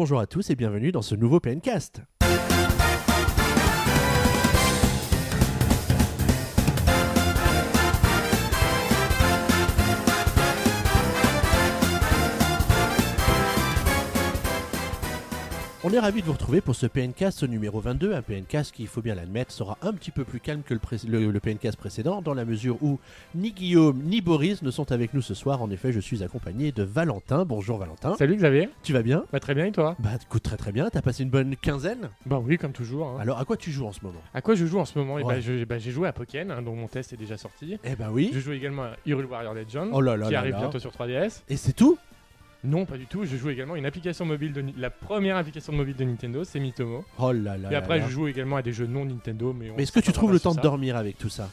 [0.00, 2.00] Bonjour à tous et bienvenue dans ce nouveau PNcast.
[15.90, 18.88] On est ravis de vous retrouver pour ce PNcast numéro 22, un PNcast qui, il
[18.88, 21.76] faut bien l'admettre, sera un petit peu plus calme que le, pré- le- le PNcast
[21.76, 23.00] précédent, dans la mesure où
[23.34, 25.62] ni Guillaume ni Boris ne sont avec nous ce soir.
[25.62, 27.44] En effet, je suis accompagné de Valentin.
[27.44, 28.14] Bonjour Valentin.
[28.16, 29.24] Salut Xavier, Tu vas bien?
[29.32, 29.96] Bah, très bien et toi?
[29.98, 30.88] Bah écoute, très très bien.
[30.90, 32.10] T'as passé une bonne quinzaine?
[32.24, 33.08] Bah oui comme toujours.
[33.08, 33.16] hein.
[33.20, 34.20] Alors à quoi tu joues en ce moment?
[34.32, 35.18] À quoi je joue en ce moment?
[35.18, 35.34] Eh Ouais.
[35.34, 37.78] bah, je- bah, J'ai joué à Pokken, hein, dont mon test est déjà sorti.
[37.82, 38.30] Eh ben oui.
[38.32, 40.58] Je joue également à Hyrule Warrior Legend, Oh là là qui là arrive là.
[40.60, 41.42] bientôt sur 3DS.
[41.48, 41.98] Et c'est tout?
[42.62, 43.24] Non, pas du tout.
[43.24, 46.60] Je joue également à une application mobile de la première application mobile de Nintendo, c'est
[46.60, 47.04] Mitomo.
[47.18, 48.06] Oh là là et après, là.
[48.06, 49.70] je joue également à des jeux non Nintendo, mais.
[49.70, 51.48] on Mais est-ce que tu trouves le temps de dormir avec tout ça?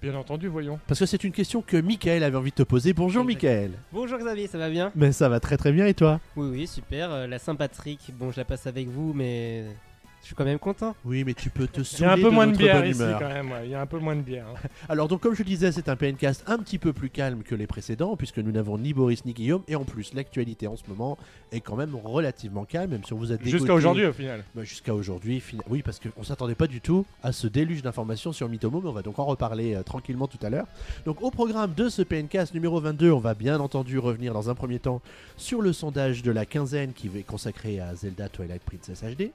[0.00, 0.78] Bien entendu, voyons.
[0.86, 2.92] Parce que c'est une question que Michael avait envie de te poser.
[2.92, 3.24] Bonjour.
[3.24, 3.72] Michael.
[3.90, 4.92] Bonjour Xavier, ça va bien?
[4.94, 6.20] Mais ça va très très bien et toi?
[6.36, 7.10] Oui, oui, super.
[7.10, 9.64] Euh, la Saint-Patrick, bon, je la passe avec vous, mais
[10.24, 10.96] je suis quand même content.
[11.04, 12.90] Oui, mais tu peux te Il y saouler a un peu moins de bière bonne
[12.90, 13.18] ici humeur.
[13.20, 13.52] quand même.
[13.52, 13.60] ouais.
[13.66, 14.46] Il y a un peu moins de bière.
[14.48, 14.68] hein.
[14.88, 17.54] Alors donc comme je le disais, c'est un PNcast un petit peu plus calme que
[17.54, 20.82] les précédents puisque nous n'avons ni Boris ni Guillaume et en plus l'actualité en ce
[20.88, 21.18] moment
[21.52, 24.42] est quand même relativement calme même si on vous a dégoté- Jusqu'à aujourd'hui au final.
[24.54, 28.32] Bah, Jusqu'à aujourd'hui, fina- oui, parce qu'on s'attendait pas du tout à ce déluge d'informations
[28.32, 30.66] sur Mitomo, mais on va donc en reparler euh, tranquillement tout à l'heure.
[31.04, 34.54] Donc, au programme de ce PNcast numéro 22, on va bien entendu revenir dans un
[34.54, 35.02] premier temps
[35.36, 39.30] sur le sondage de la quinzaine qui est consacré à Zelda Twilight Princess HD.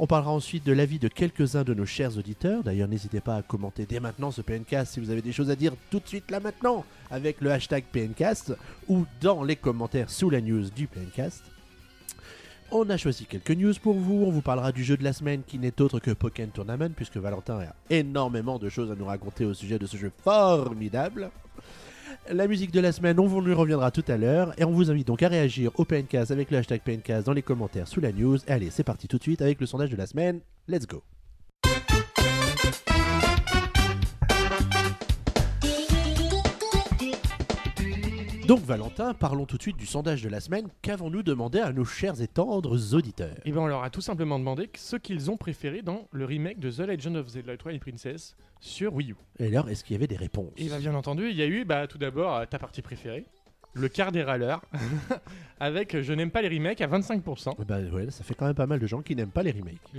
[0.00, 2.62] On parlera ensuite de l'avis de quelques-uns de nos chers auditeurs.
[2.62, 5.56] D'ailleurs, n'hésitez pas à commenter dès maintenant ce PNcast si vous avez des choses à
[5.56, 8.54] dire tout de suite là maintenant avec le hashtag PNcast
[8.88, 11.42] ou dans les commentaires sous la news du PNcast.
[12.70, 14.22] On a choisi quelques news pour vous.
[14.24, 17.16] On vous parlera du jeu de la semaine qui n'est autre que Pokémon Tournament, puisque
[17.16, 21.32] Valentin a énormément de choses à nous raconter au sujet de ce jeu formidable.
[22.30, 24.52] La musique de la semaine, on vous lui reviendra tout à l'heure.
[24.58, 27.42] Et on vous invite donc à réagir au PNcast avec le hashtag PNcast dans les
[27.42, 28.38] commentaires sous la news.
[28.46, 30.40] Et allez, c'est parti tout de suite avec le sondage de la semaine.
[30.68, 31.02] Let's go!
[38.48, 40.68] Donc Valentin, parlons tout de suite du sondage de la semaine.
[40.80, 43.36] Qu'avons-nous demandé à nos chers et tendres auditeurs?
[43.44, 46.58] Et ben on leur a tout simplement demandé ce qu'ils ont préféré dans le remake
[46.58, 49.16] de The Legend of Zelda Twilight Princess sur Wii U.
[49.38, 50.54] Et alors, est-ce qu'il y avait des réponses?
[50.56, 53.26] Et bah, bien entendu, il y a eu bah, tout d'abord euh, ta partie préférée,
[53.74, 54.62] le quart des râleurs,
[55.60, 57.52] avec euh, Je n'aime pas les remakes à 25%.
[57.60, 59.52] Eh ben, ouais, ça fait quand même pas mal de gens qui n'aiment pas les
[59.52, 59.92] remakes.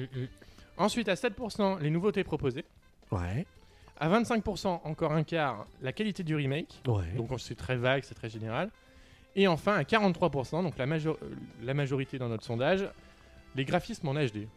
[0.76, 2.66] Ensuite à 7% les nouveautés proposées.
[3.12, 3.46] Ouais,
[4.00, 6.82] À 25% encore un quart la qualité du remake.
[6.88, 7.12] ouais.
[7.18, 8.70] Donc c'est très vague, c'est très général.
[9.36, 11.14] Et enfin à 43%, donc la, euh,
[11.64, 12.86] la majorité dans notre sondage,
[13.56, 14.48] les graphismes en HD.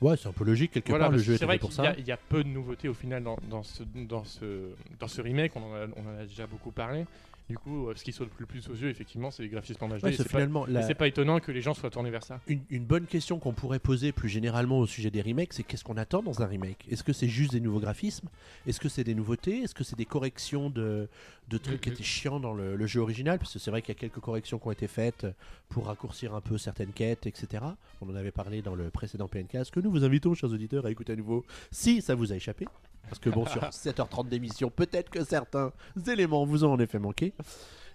[0.00, 1.92] Ouais, c'est un peu logique, quelque Voilà, part, le jeu est vrai pour ça.
[1.98, 5.20] il y a peu de nouveautés au final dans, dans ce, dans, ce, dans ce
[5.20, 7.04] remake, on en, a, on en a déjà beaucoup parlé.
[7.50, 9.88] Du coup, euh, ce qui saute le plus aux yeux, effectivement, c'est les graphismes en
[9.88, 10.04] HD.
[10.04, 12.10] Ouais, et c'est pas, finalement et la- c'est pas étonnant que les gens soient tournés
[12.10, 12.40] vers ça.
[12.46, 15.82] une, une bonne question qu'on pourrait poser plus généralement au sujet des remakes, c'est qu'est-ce
[15.82, 16.86] qu'on attend dans un remake?
[16.88, 18.28] Est-ce que c'est juste des nouveaux graphismes?
[18.68, 19.62] Est-ce que c'est des nouveautés?
[19.62, 21.08] Est-ce que c'est des corrections de,
[21.48, 23.38] de trucs qui étaient chiants dans le, le jeu original?
[23.40, 25.26] Parce que c'est vrai qu'il y a quelques corrections qui ont été faites
[25.68, 27.64] pour raccourcir un peu certaines quêtes, etc.
[28.00, 30.90] On en avait parlé dans le précédent PNcast, que nous vous invitons, chers auditeurs, à
[30.92, 31.44] écouter à nouveau?
[31.72, 32.66] Si ça vous a échappé.
[33.08, 35.72] Parce que bon, sur 7h30 d'émission, peut-être que certains
[36.08, 37.34] éléments vous ont en effet manqué.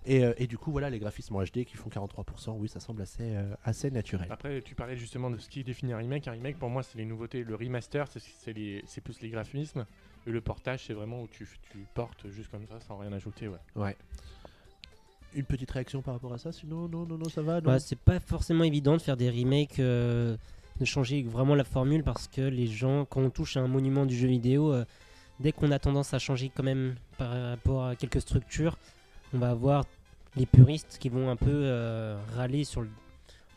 [0.08, 2.80] Et, euh, et du coup, voilà, les graphismes en HD qui font 43%, oui, ça
[2.80, 4.28] semble assez, euh, assez naturel.
[4.30, 6.28] Après, tu parlais justement de ce qui définit un remake.
[6.28, 7.44] Un remake, pour moi, c'est les nouveautés.
[7.44, 9.86] Le remaster, c'est- c'est les- c'est plus les graphismes.
[10.28, 13.48] Et le portage, c'est vraiment où tu, tu portes juste comme ça, sans rien ajouter.
[13.48, 13.58] Ouais.
[13.76, 13.96] Ouais.
[15.34, 17.98] Une petite réaction par rapport à ça Sinon, non, non, non, ça va Bah, c'est
[18.00, 20.38] pas forcément évident de faire des remakes, euh,
[20.80, 24.06] de changer vraiment la formule parce que les gens, quand on touche à un monument
[24.06, 24.86] du jeu vidéo, euh,
[25.40, 28.78] dès qu'on a tendance à changer quand même par rapport à quelques structures,
[29.34, 29.86] on va avoir
[30.36, 32.90] les puristes qui vont un peu euh, râler sur le-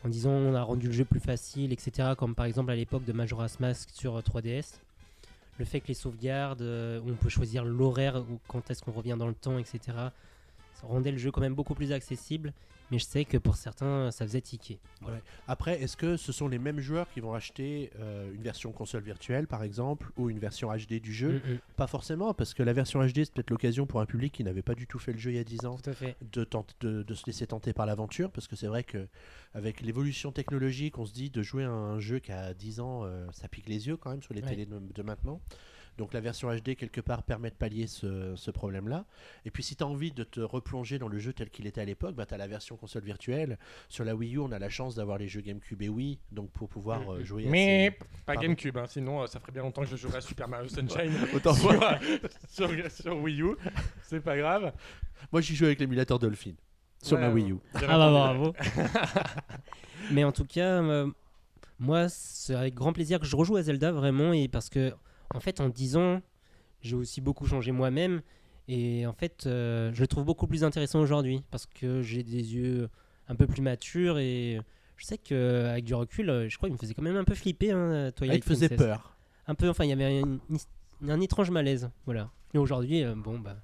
[0.05, 2.09] en disant on a rendu le jeu plus facile, etc.
[2.17, 4.79] Comme par exemple à l'époque de Majora's Mask sur euh, 3DS.
[5.57, 9.17] Le fait que les sauvegardes, euh, on peut choisir l'horaire, ou quand est-ce qu'on revient
[9.19, 9.79] dans le temps, etc.
[10.73, 12.53] Ça rendait le jeu quand même beaucoup plus accessible.
[12.91, 14.79] Mais je sais que pour certains, ça faisait tiquer.
[15.01, 15.19] Voilà.
[15.47, 19.03] Après, est-ce que ce sont les mêmes joueurs qui vont acheter euh, une version console
[19.03, 21.33] virtuelle, par exemple, ou une version HD du jeu?
[21.45, 21.59] Mm, mm.
[21.75, 24.61] Pas forcément, parce que la version HD, c'est peut-être l'occasion pour un public qui n'avait
[24.63, 25.77] pas du tout fait le jeu il y a 10 ans
[26.31, 26.47] de,
[26.81, 29.07] de, de se laisser tenter par l'aventure, parce que c'est vrai que
[29.53, 33.01] avec l'évolution technologique, on se dit de jouer à un jeu qui a 10 ans,
[33.03, 34.49] euh, ça pique les yeux quand même sur les Ouais.
[34.49, 35.41] télés de, de maintenant.
[35.99, 39.05] Donc la version HD, quelque part, permet de pallier ce, ce problème-là.
[39.45, 41.81] Et puis si tu as envie de te replonger dans le jeu tel qu'il était
[41.81, 43.59] à l'époque, bah, tu as la version console virtuelle.
[43.89, 46.49] Sur la Wii U, on a la chance d'avoir les jeux GameCube et Wii, donc
[46.51, 48.41] pour pouvoir euh, jouer à Mais ces- pas Pardon.
[48.41, 51.11] GameCube, hein, sinon euh, ça ferait bien longtemps que je jouerais à Super Mario Sunshine
[51.35, 51.71] Autant sur,
[52.49, 53.55] sur, sur Wii U.
[54.01, 54.71] C'est pas grave.
[55.31, 56.53] Moi j'y joue avec l'émulateur Dolphin.
[57.03, 57.57] sur Ouais, ma Wii U.
[57.75, 58.53] Ah bah bravo.
[60.11, 61.11] Mais en tout cas, euh,
[61.77, 64.93] moi, c'est avec grand plaisir que je rejoue à Zelda vraiment et parce que
[65.33, 66.21] en fait, en 10 ans,
[66.81, 68.21] j'ai aussi beaucoup changé moi-même
[68.67, 72.55] et en fait, euh, je le trouve beaucoup plus intéressant aujourd'hui parce que j'ai des
[72.55, 72.89] yeux
[73.27, 74.59] un peu plus matures et
[74.97, 77.35] je sais qu'avec du recul, euh, je crois qu'il me faisait quand même un peu
[77.35, 77.71] flipper.
[77.71, 78.87] Hein, Ah, Twilight il te faisait Princess.
[78.87, 79.15] peur.
[79.47, 80.39] Un peu, enfin, il y avait un,
[81.09, 82.29] un étrange malaise, voilà.
[82.53, 83.55] Et aujourd'hui, euh, bon bah,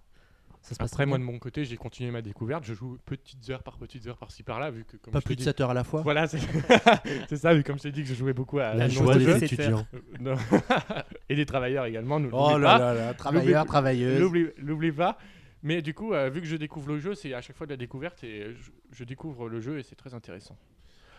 [0.66, 1.26] ça se passe Après, très moi, bien.
[1.28, 2.64] de mon côté, j'ai continué ma découverte.
[2.66, 5.40] Je joue petites heures par petites heures par-ci par-là, vu que comme Pas plus de
[5.40, 6.02] dis- 7 heures à la fois.
[6.02, 6.40] Voilà, c'est
[7.30, 9.44] c'est ça, vu comme je t'ai dit que je jouais beaucoup à La joie des
[9.44, 9.86] étudiants.
[10.20, 10.36] Non.
[11.30, 12.20] et des travailleurs également.
[12.20, 12.80] nous Oh là pas.
[12.80, 14.20] là là, travailleurs, travailleuses.
[14.20, 15.18] L'oublie l'oublie pas.
[15.62, 17.72] Mais du coup, euh, vu que je découvre le jeu, c'est à chaque fois de
[17.72, 20.58] la découverte et je, je découvre le jeu et c'est très intéressant.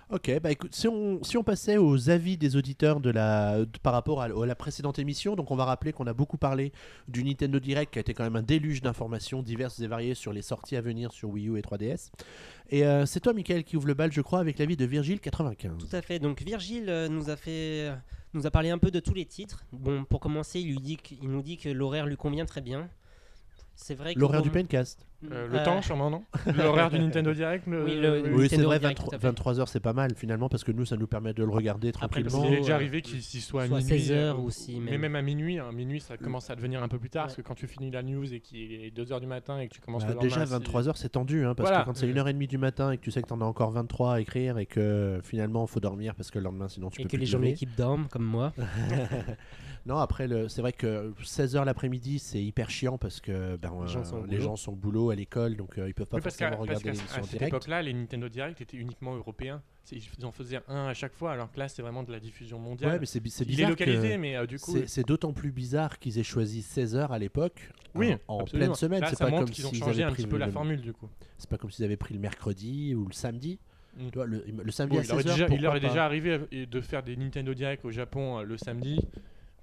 [0.09, 3.93] Ok, bah écoute, si on, si on passait aux avis des auditeurs de la, par
[3.93, 6.71] rapport à, la précédente émission, donc on va rappeler qu'on a beaucoup parlé
[7.09, 10.33] du Nintendo Direct qui a été quand même un déluge d'informations diverses et variées sur
[10.33, 12.13] les sorties à venir sur Wii U et 3DS.
[12.71, 15.77] Et euh, c'est toi, Michael, qui ouvre le bal, je crois, avec l'avis de Virgile95.
[15.77, 16.21] Tout à fait.
[16.21, 17.93] Donc Virgile euh, nous a fait,
[18.33, 19.65] nous a parlé un peu de tous les titres.
[19.73, 22.89] Bon, pour commencer, il, lui dit il nous dit que l'horaire lui convient très bien.
[23.79, 25.07] C'est vrai que L'horaire du Pencast.
[25.31, 26.25] Euh, le Euh, temps, sûrement, non
[26.57, 29.19] L'horaire du Nintendo Direct le- Oui, le- Oui, c'est Nintendo vrai, Direct, 23, tout à
[29.19, 29.27] fait.
[29.29, 32.23] 23h c'est pas mal finalement parce que nous ça nous permet de le regarder Après,
[32.23, 32.49] le tranquillement.
[32.51, 33.99] Il est déjà euh, arrivé qu'il s'y soit à soit à minuit.
[34.01, 35.01] 16 heures euh, aussi, Mais même.
[35.03, 37.27] même à minuit, hein, minuit ça commence à devenir un peu plus tard Ouais.
[37.29, 39.75] parce que quand tu finis la news et qu'il est 2h du matin et que
[39.75, 41.83] tu commences Bah, le lendemain déjà à six- 23h c'est tendu hein, parce Voilà.
[41.85, 44.15] que quand c'est 1h30 du matin et que tu sais que t'en as encore 23
[44.15, 47.09] à écrire et que finalement faut dormir parce que le lendemain sinon tu et peux
[47.09, 47.53] que plus les te gens de lever.
[47.53, 48.53] l'équipe dorment comme moi.
[49.87, 53.87] Non, après, le- c'est vrai que 16h l'après-midi, c'est hyper chiant parce que ben, Les
[53.87, 54.41] gens euh, sont au les boulot.
[54.43, 56.69] gens sont au boulot, à l'école, donc euh, ils peuvent pas Oui, parce forcément parce
[56.69, 59.63] regarder qu'à- l'émission à en cette époque-là, les Nintendo Direct étaient uniquement européens.
[59.93, 62.59] Ils en faisaient un à chaque fois, alors que là, c'est vraiment de la diffusion
[62.59, 62.91] mondiale.
[62.95, 63.71] Ouais, mais c'est bi- c'est Il est bizarre.
[63.71, 67.19] localisé, que- mais euh, du coup, c'est- d'autant plus bizarre qu'ils aient choisi 16h à
[67.21, 67.71] l'époque.
[67.95, 69.05] oui, en, pleine semaine.
[69.09, 70.81] C'est pas comme qu'ils ont s'ils changé avaient un pris petit peu la le- formule,
[70.81, 71.09] du coup.
[71.39, 73.61] C'est pas comme s'ils avaient pris le mercredi ou le samedi.
[73.97, 74.09] Mm.
[74.25, 76.81] Le, le samedi Bon, à il, aurait 16h, déjà, il aurait pas déjà arrivé de
[76.83, 78.99] faire des Nintendo Direct au Japon le samedi,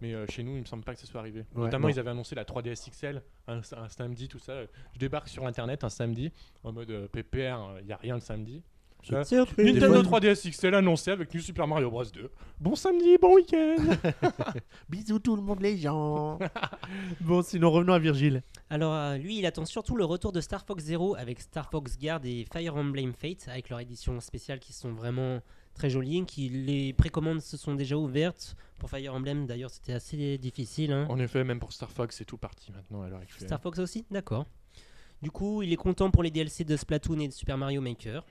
[0.03, 1.45] mais euh, chez nous, il me semble pas que ce soit arrivé.
[1.55, 1.93] Ouais, Notamment, non.
[1.93, 4.53] ils avaient annoncé la 3DS XL un, un samedi, tout ça.
[4.93, 6.31] Je débarque sur internet un samedi
[6.63, 8.61] en mode euh, PPR, il n'y a rien le samedi.
[9.05, 9.45] C'est- Euh.
[9.57, 12.31] Des Nintendo fois- 3DS XL annoncé avec New Super Mario Bros 2.
[12.61, 13.75] Bon samedi, bon week-end
[14.89, 16.39] Bisous tout le monde, les gens.
[17.21, 18.43] bon, sinon revenons à Virgile.
[18.69, 21.97] Alors euh, lui, il attend surtout le retour de Star Fox Zero avec Star Fox
[21.97, 25.39] Guard et Fire Emblem Fate avec leur édition spéciale qui sont vraiment
[25.73, 26.25] très jolies.
[26.25, 29.45] Qui les précommandes se sont déjà ouvertes pour Fire Emblem.
[29.45, 30.91] D'ailleurs, c'était assez difficile.
[30.91, 31.05] hein.
[31.09, 33.47] En effet, même pour Star Fox, c'est tout parti maintenant à l'heure actuelle.
[33.47, 34.45] Star Fox aussi, d'accord.
[35.21, 38.25] Du coup, il est content pour les DLC de Splatoon et de Super Mario Maker.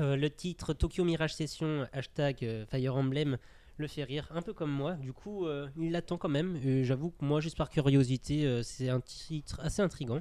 [0.00, 3.36] Euh, le titre Tokyo Mirage Session hashtag euh, Fire Emblem
[3.76, 4.94] le fait rire, un peu comme moi.
[4.94, 6.58] Du coup, euh, il l'attend quand même.
[6.82, 10.20] J'avoue que moi, juste par curiosité, c'est un titre assez intrigant.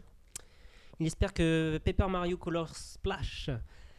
[1.00, 3.50] Il espère que Paper Mario Color Splash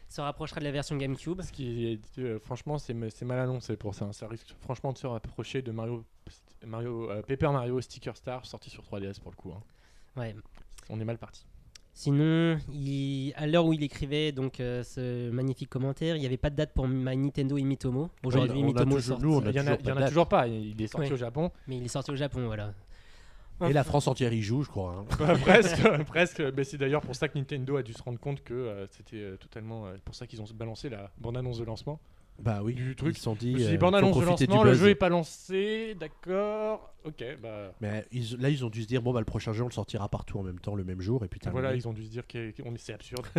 [0.09, 1.43] se rapprochera de la version GameCube.
[1.43, 4.07] Ce qui est, euh, franchement, c'est c'est mal annoncé pour ça.
[4.07, 4.13] hein.
[4.13, 6.05] Ça risque franchement de se rapprocher de Mario,
[6.67, 9.53] Mario euh, Paper Mario Sticker Star sorti sur 3DS pour le coup.
[9.53, 9.63] hein.
[10.21, 10.35] Ouais.
[10.91, 11.45] On est mal parti.
[11.93, 16.37] Sinon, il- à l'heure où il écrivait donc euh, ce magnifique commentaire, il n'y avait
[16.37, 18.09] pas de date pour My Nintendo et Mitomo.
[18.25, 19.77] Aujourd'hui, Mitomo sort, Il y en a,
[20.09, 20.63] toujours pas toujours.
[20.65, 21.13] Il est sorti Ouais.
[21.13, 21.51] au Japon.
[21.67, 22.73] mais il est sorti au Japon, voilà.
[23.67, 25.05] Et la France entière y joue, je crois.
[25.21, 25.35] hein.
[25.43, 26.41] Presque, presque.
[26.57, 29.17] Mais c'est d'ailleurs pour ça que Nintendo a dû se rendre compte que euh, c'était
[29.17, 29.87] euh, totalement.
[29.87, 32.01] euh, pour ça qu'ils ont balancé la bande-annonce de lancement.
[32.41, 33.17] Bah oui, Du truc.
[33.17, 33.55] ils se sont Je dit.
[33.55, 34.81] me suis euh, bande-annonce de profiter du lancement, le buzz.
[34.81, 36.95] jeu est pas lancé, d'accord.
[37.05, 37.73] Ok, bah.
[37.81, 39.73] Mais ils- là, ils ont dû se dire bon, bah le prochain jeu, on le
[39.73, 41.61] sortira partout en même temps, le même jour, et puis terminé.
[41.61, 43.27] Voilà, ils ont dû se dire qu'on est c'est absurde.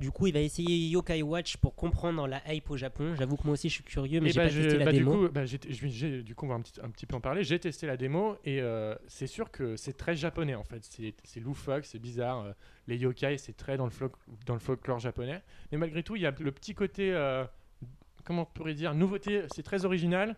[0.00, 3.14] Du coup, il va essayer Yokai Watch pour comprendre la hype au Japon.
[3.18, 4.84] J'avoue que moi aussi, je suis curieux, mais Et j'ai bah, pas je- testé la
[4.86, 5.12] bah, du démo.
[5.12, 7.44] coup, bah, j'ai- du coup, on va un petit, un petit peu en parler.
[7.44, 10.82] J'ai testé la démo et euh, c'est sûr que c'est très japonais en fait.
[11.24, 12.40] C'est loufoque, c'est bizarre.
[12.44, 12.52] euh,
[12.88, 14.16] les yokai, c'est très dans le, folk-
[14.46, 15.42] dans le folklore japonais.
[15.70, 17.44] Mais malgré tout, il y a le petit côté, euh,
[18.24, 19.42] comment on pourrait dire, nouveauté.
[19.54, 20.34] C'est très original.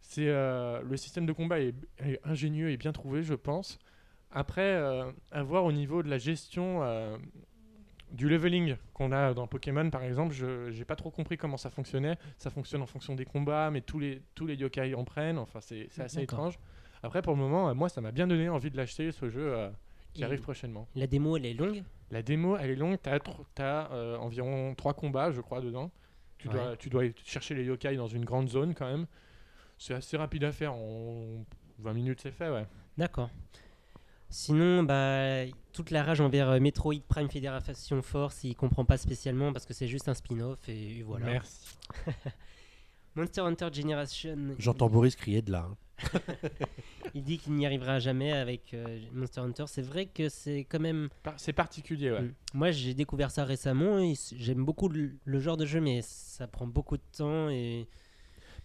[0.00, 1.74] C'est le système de combat est,
[2.04, 3.78] est ingénieux et bien trouvé, je pense.
[4.32, 4.74] Après,
[5.30, 6.80] à voir au niveau de la gestion
[8.12, 11.70] du leveling qu'on a dans Pokémon, par exemple, je j'ai pas trop compris comment ça
[11.70, 12.16] fonctionnait.
[12.38, 15.38] Ça fonctionne en fonction des combats, mais tous les, tous les yokai en prennent.
[15.38, 16.58] Enfin, c'est c'est assez étrange.
[17.02, 19.52] Après, pour le moment, euh, moi, ça m'a bien donné envie de l'acheter, ce jeu
[19.54, 19.70] euh,
[20.12, 20.86] qui Et arrive prochainement.
[20.94, 21.82] La démo, elle est longue?
[22.10, 22.98] La démo, elle est longue.
[23.02, 23.90] Tu as,
[24.20, 25.90] environ 3 combats, je crois, dedans.
[26.38, 26.54] Tu, Ouais.
[26.54, 29.06] dois, tu dois chercher les yokai dans une grande zone quand même.
[29.78, 30.74] C'est assez rapide à faire.
[30.74, 31.44] En
[31.78, 32.66] 20 minutes, c'est fait, ouais.
[32.98, 33.30] D'accord.
[34.32, 39.52] Sinon, bah, toute la rage envers euh, Metroid Prime Fédération Force, il comprend pas spécialement
[39.52, 41.26] parce que c'est juste un spin-off et voilà.
[41.26, 41.76] Merci.
[43.14, 44.36] Monster Hunter Generation.
[44.58, 45.68] J'entends Boris crier de là.
[45.70, 45.76] hein.
[47.14, 49.64] Il dit qu'il n'y arrivera jamais avec euh, Monster Hunter.
[49.66, 51.10] C'est vrai que c'est quand même.
[51.22, 52.22] Par- C'est particulier, ouais.
[52.22, 52.34] Mm.
[52.54, 53.98] Moi, j'ai découvert ça récemment.
[54.34, 57.86] J'aime beaucoup le, le genre de jeu, mais ça prend beaucoup de temps et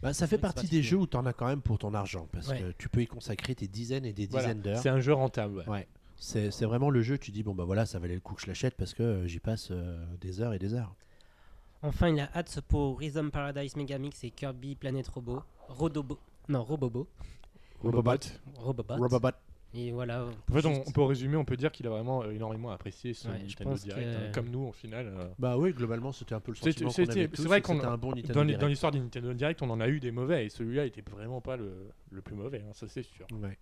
[0.02, 2.28] Bah, ça fait partie des jeux où tu en as quand même pour ton argent,
[2.32, 2.60] parce Ouais.
[2.60, 4.48] que tu peux y consacrer tes dizaines et des Voilà.
[4.48, 4.80] dizaines d'heures.
[4.82, 5.58] C'est un jeu rentable.
[5.60, 5.68] ouais.
[5.68, 5.88] Ouais.
[6.20, 8.42] C'est c'est vraiment le jeu, tu dis, bon bah voilà, ça valait le coup que
[8.42, 10.96] je l'achète parce que euh, j'y passe euh, des heures et des heures.
[11.84, 15.44] Enfin, il a hâte pour Rhythm Paradise Megamix et Kirby Planet Robo.
[15.68, 16.18] Rodobo.
[16.50, 17.08] Non, Robobo.
[17.84, 18.18] Robobot.
[18.56, 18.96] Robobot.
[18.98, 19.32] Robobot.
[19.80, 20.26] Et voilà.
[20.26, 22.72] En fait, on, juste- on peut résumer, on peut dire qu'il a vraiment euh, énormément
[22.72, 23.16] apprécié Ouais,
[23.46, 25.06] je Nintendo Direct, que- hein, comme nous, au final.
[25.08, 25.28] euh.
[25.38, 27.76] Bah oui, globalement, c'était un peu le C'était- sentiment qu'on c'était- avait c'est vrai qu'on-
[27.76, 28.62] c'était un bon Nintendo Dans, les- Direct.
[28.62, 31.42] dans l'histoire du Nintendo Direct, on en a eu des mauvais, et celui-là était vraiment
[31.42, 31.72] pas le,
[32.12, 33.28] le plus mauvais, hein, ça c'est sûr.
[33.32, 33.58] Ouais.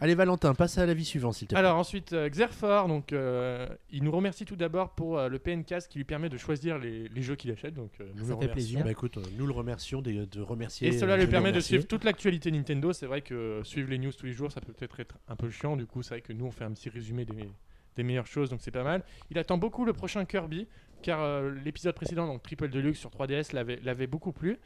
[0.00, 1.58] Allez Valentin, passe à l'avis suivant s'il te plaît.
[1.60, 5.90] Alors ensuite, euh, Xerfor, donc, euh, il nous remercie tout d'abord pour euh, le PNcast
[5.90, 7.74] qui lui permet de choisir les, les jeux qu'il achète.
[7.74, 8.52] Donc, euh, nous Ça le fait remercions.
[8.52, 8.84] plaisir.
[8.84, 10.88] Bah écoute, euh, nous le remercions de, de remercier.
[10.88, 12.92] Et cela lui permet de suivre toute l'actualité Nintendo.
[12.92, 15.48] C'est vrai que suivre les news tous les jours, ça peut peut-être être un peu
[15.48, 15.76] chiant.
[15.76, 17.48] Du coup, c'est vrai que nous, on fait un petit résumé des,
[17.96, 19.04] des meilleures choses, donc c'est pas mal.
[19.30, 20.66] Il attend beaucoup le prochain Kirby,
[21.02, 24.58] car euh, l'épisode précédent, donc Triple Deluxe sur 3DS, l'avait l'avait beaucoup plu.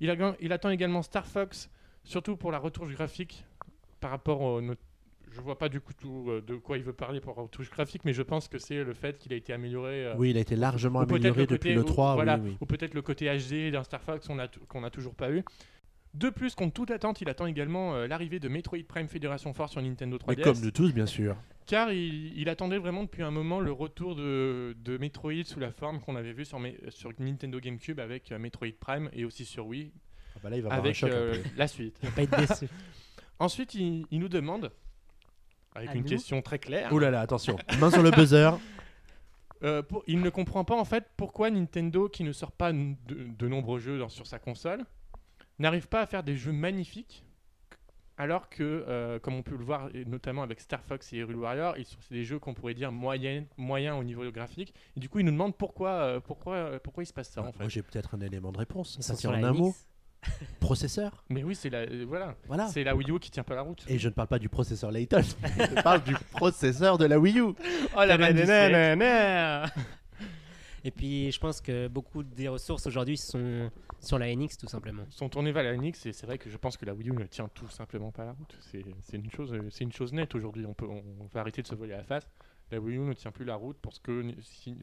[0.00, 1.70] Il, a- il attend également Star Fox,
[2.04, 3.44] surtout pour la retouche graphique
[4.04, 4.60] par rapport au.
[5.32, 7.70] Je vois pas du coup tout, euh, de quoi il veut parler pour la retouche
[7.70, 10.04] graphique, mais je pense que c'est le fait qu'il a été amélioré.
[10.08, 12.14] euh, Oui, il a été largement amélioré le depuis côté- le ou- 3.
[12.14, 12.56] voilà, oui, oui.
[12.60, 15.30] ou peut-être le côté HD d'un Star Fox qu'on a t- qu'on a toujours pas
[15.32, 15.42] eu.
[16.12, 19.72] De plus, contre toute attente, il attend également euh, l'arrivée de Metroid Prime Fédération Force
[19.72, 20.36] sur Nintendo 3DS.
[20.36, 21.34] Mais comme nous tous, bien sûr.
[21.66, 25.70] Car il, il attendait vraiment depuis un moment le retour de, de Metroid sous la
[25.72, 29.66] forme qu'on avait vu sur, sur Nintendo GameCube avec euh, Metroid Prime et aussi sur
[29.66, 29.90] Wii
[30.36, 31.48] Ah bah là, il va avoir un avec choc un euh, peu.
[31.56, 31.96] la suite.
[32.02, 32.68] Il va pas être déçu.
[33.38, 34.70] Ensuite, il, il nous demande,
[35.74, 37.56] avec À une nous question très claire, Ouh là là, attention.
[37.80, 38.50] Main sur le buzzer.
[39.62, 42.96] Euh, pour- il ne comprend pas en fait pourquoi Nintendo, qui ne sort pas n-
[43.06, 44.84] de, de nombreux jeux dans- sur sa console,
[45.58, 47.24] n'arrive pas à faire des jeux magnifiques,
[48.18, 51.36] alors que, euh, comme on peut le voir, et notamment avec Star Fox et Hyrule
[51.36, 54.74] Warrior, ils sont c'est des jeux qu'on pourrait dire moyens moyens au niveau graphique.
[54.96, 57.44] Et du coup, il nous demande pourquoi, euh, pourquoi, pourquoi il se passe ça en
[57.44, 57.70] Moi, fait.
[57.70, 59.00] j'ai peut-être un élément de réponse.
[59.00, 59.74] Ça tient en un mot.
[60.60, 61.24] Processeur.
[61.28, 62.68] Mais oui, c'est la, euh, voilà, Voilà.
[62.68, 63.84] c'est la Wii U qui tient pas la route.
[63.88, 65.20] Et je ne parle pas du processeur Layton.
[65.58, 67.42] je parle du processeur de la Wii U.
[67.42, 67.54] Oh
[67.96, 69.72] la vanne du siècle.
[70.86, 75.04] Et puis, je pense que beaucoup des ressources aujourd'hui sont sur la NX tout simplement.
[75.08, 77.12] sont tournés vers la NX et c'est vrai que je pense que la Wii U
[77.12, 78.58] ne tient tout simplement pas la route.
[78.60, 80.66] C'est c'est une chose, euh, c'est une chose nette aujourd'hui.
[80.66, 82.28] On peut, on, on va arrêter de se voler la face.
[82.74, 84.34] La Wii U ne tient plus la route pour ce que,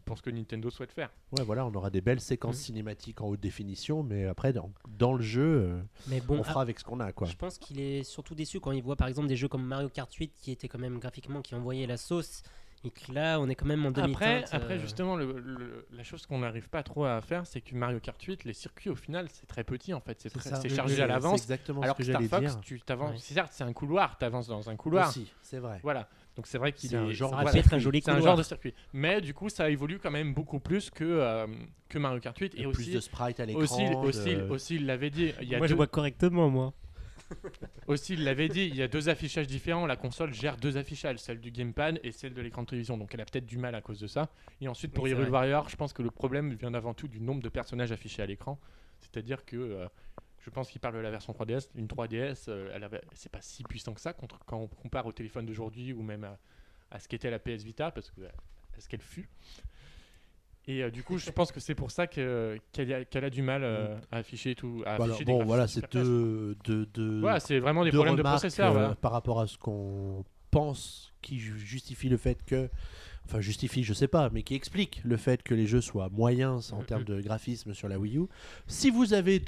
[0.05, 1.09] pour ce que Nintendo souhaite faire.
[1.37, 2.61] Ouais, voilà, on aura des belles séquences Mhm.
[2.63, 6.61] cinématiques en haute définition, mais après, dans, dans le jeu, euh, Mais bon, on fera
[6.61, 7.27] avec ce qu'on a, quoi.
[7.27, 9.89] Je pense qu'il est surtout déçu quand il voit par exemple des jeux comme Mario
[9.89, 12.43] Kart 8 qui étaient quand même graphiquement qui envoyaient la sauce
[12.83, 16.03] et que là on est quand même en demi Après, après justement, le- le- la
[16.03, 18.95] chose qu'on n'arrive pas trop à faire, c'est que Mario Kart 8, les circuits au
[18.95, 20.19] final, c'est très petit en fait.
[20.19, 20.55] C'est très- ça.
[20.55, 21.39] c'est Oui, chargé à l'avance.
[21.41, 22.61] C'est exactement Alors ce que que Star Fox, dire.
[22.61, 23.11] tu t'avances.
[23.11, 23.35] Ouais.
[23.35, 25.09] Certes, c'est un couloir, tu avances dans un couloir.
[25.09, 25.79] Aussi, c'est vrai.
[25.83, 26.07] Voilà.
[26.35, 27.53] Donc c'est vrai qu'il C'est un est- genre voilà.
[27.57, 28.73] être un joli C'est un genre de circuit.
[28.93, 31.45] Mais du coup, ça évolue quand même beaucoup plus que, euh,
[31.89, 32.55] que Mario Kart 8.
[32.55, 33.61] Et Et plus aussi, de sprites à l'écran.
[33.61, 35.33] aussi, de- aussi, aussi, il l'avait dit.
[35.41, 36.73] Il y a Moi je vois correctement moi.
[37.87, 39.85] Aussi, il l'avait dit, il y a deux affichages différents.
[39.85, 42.97] La console gère deux affichages, celle du gamepad et celle de l'écran de télévision.
[42.97, 44.29] Donc elle a peut-être du mal à cause de ça.
[44.59, 45.29] Et ensuite, pour Oui, Hyrule.
[45.29, 48.25] Warrior, je pense que le problème vient avant tout du nombre de personnages affichés à
[48.25, 48.59] l'écran.
[48.99, 49.87] C'est-à-dire que euh,
[50.43, 51.69] je pense qu'il parle de la version 3DS.
[51.75, 55.45] Une 3DS, euh, c'est pas si puissant que ça contre, quand on compare au téléphone
[55.45, 56.37] d'aujourd'hui ou même à,
[56.91, 59.29] à ce qu'était la PS Vita, parce que à ce qu'elle fut.
[60.67, 63.63] Et euh, du coup, je pense que c'est pour ça que- qu'elle a, du mal
[63.63, 64.83] euh, à afficher tout.
[64.85, 68.15] À Voilà, afficher bon, voilà, c'est deux, deux, deux, Voilà, c'est vraiment des deux problèmes
[68.17, 68.69] de processeur.
[68.69, 68.95] euh, voilà.
[68.95, 72.69] par rapport à ce qu'on pense qui ju- justifie le fait que
[73.27, 76.73] enfin justifie je sais pas mais qui explique le fait que les jeux soient moyens
[76.73, 78.23] en termes de graphisme sur la Wii U
[78.67, 79.39] si vous avez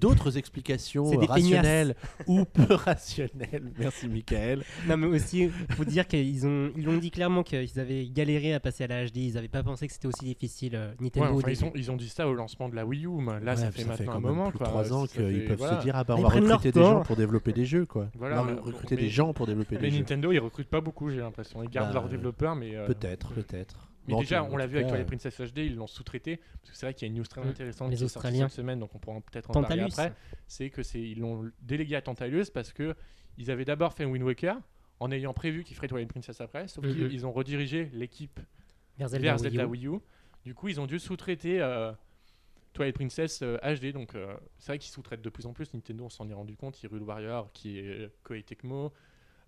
[0.00, 1.94] d'autres explications rationnelles
[2.26, 7.10] ou peu rationnelles merci Michael Non mais aussi faut dire qu'ils ont ils l'ont dit
[7.10, 10.08] clairement qu'ils avaient galéré à passer à la HD, ils avaient pas pensé que c'était
[10.08, 11.34] aussi difficile euh, Ouais, Nintendo.
[11.34, 13.40] au enfin, ils, ont, ils ont dit ça au lancement de la Wii U, mais
[13.40, 14.48] là Ouais, ça fait maintenant quand un moment.
[14.50, 14.66] plus quoi.
[14.66, 15.78] de 3 ans qu'ils fait- peuvent voilà.
[15.78, 18.42] se dire ah bah on va recruter des gens pour développer des jeux quoi Voilà,
[18.42, 20.68] on va mais- recruter mais- des gens pour développer Mais des jeux Nintendo, ils recrutent
[20.68, 21.62] pas beaucoup, j'ai l'impression.
[21.62, 22.74] Ils gardent Bah, leurs développeurs, mais.
[22.90, 25.86] Euh, peut-être peut-être Mais Bon, déjà, on l'a vu avec Twilight Princess HD, ils l'ont
[25.88, 26.36] sous-traité.
[26.60, 27.48] Parce que c'est vrai qu'il y a une news très Mm.
[27.48, 28.48] intéressante Les qui est sortie Australiens.
[28.48, 30.12] cette semaine, donc on pourra peut-être en parler après.
[30.46, 32.94] C'est que c'est ils l'ont délégué à Tantalus parce que
[33.38, 34.56] ils avaient d'abord fait Wind Waker
[35.00, 36.92] en ayant prévu qu'ils feraient Twilight Princess après, sauf Mhm.
[36.94, 38.38] qu'ils ils ont redirigé l'équipe
[38.96, 39.50] vers Zelda, vers Wii U.
[39.50, 39.98] Zelda Wii U.
[40.44, 41.92] Du coup, ils ont dû sous-traiter euh,
[42.72, 43.92] Twilight Princess euh, HD.
[43.92, 45.74] Donc, euh, c'est vrai qu'ils sous-traitent de plus en plus.
[45.74, 46.80] Nintendo, on s'en est rendu compte.
[46.82, 48.92] Hyrule Warrior, qui est euh, Koei Tecmo.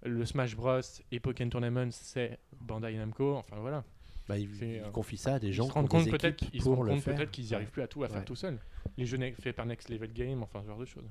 [0.04, 0.80] Le Smash Bros.
[1.10, 3.36] et Pokémon Tournament, c'est Bandai Namco.
[3.36, 3.84] Enfin, voilà.
[4.28, 6.50] Bah, ils, euh, confient ça à des gens qui ont rendent des compte peut-être équipes
[6.50, 7.14] qu'ils se pour rendent le compte faire.
[7.16, 8.24] peut-être qu'ils n'y arrivent plus à tout à faire Ouais.
[8.24, 8.58] tout seul.
[8.96, 11.04] Les jeux ne- faits par Next Level Game, enfin ce genre de choses.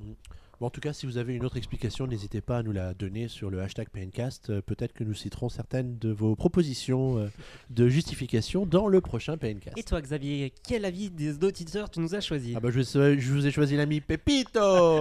[0.59, 2.93] Bon, en tout cas, si vous avez une autre explication, n'hésitez pas à nous la
[2.93, 4.49] donner sur le hashtag PNcast.
[4.49, 7.27] Euh, Peut-être que nous citerons certaines de vos propositions euh,
[7.69, 9.77] de justification dans le prochain PNcast.
[9.77, 13.47] Et toi, Xavier, quel avis des auditeurs tu nous as choisi Ah bah je, vous
[13.47, 14.59] ai choisi l'ami Pepito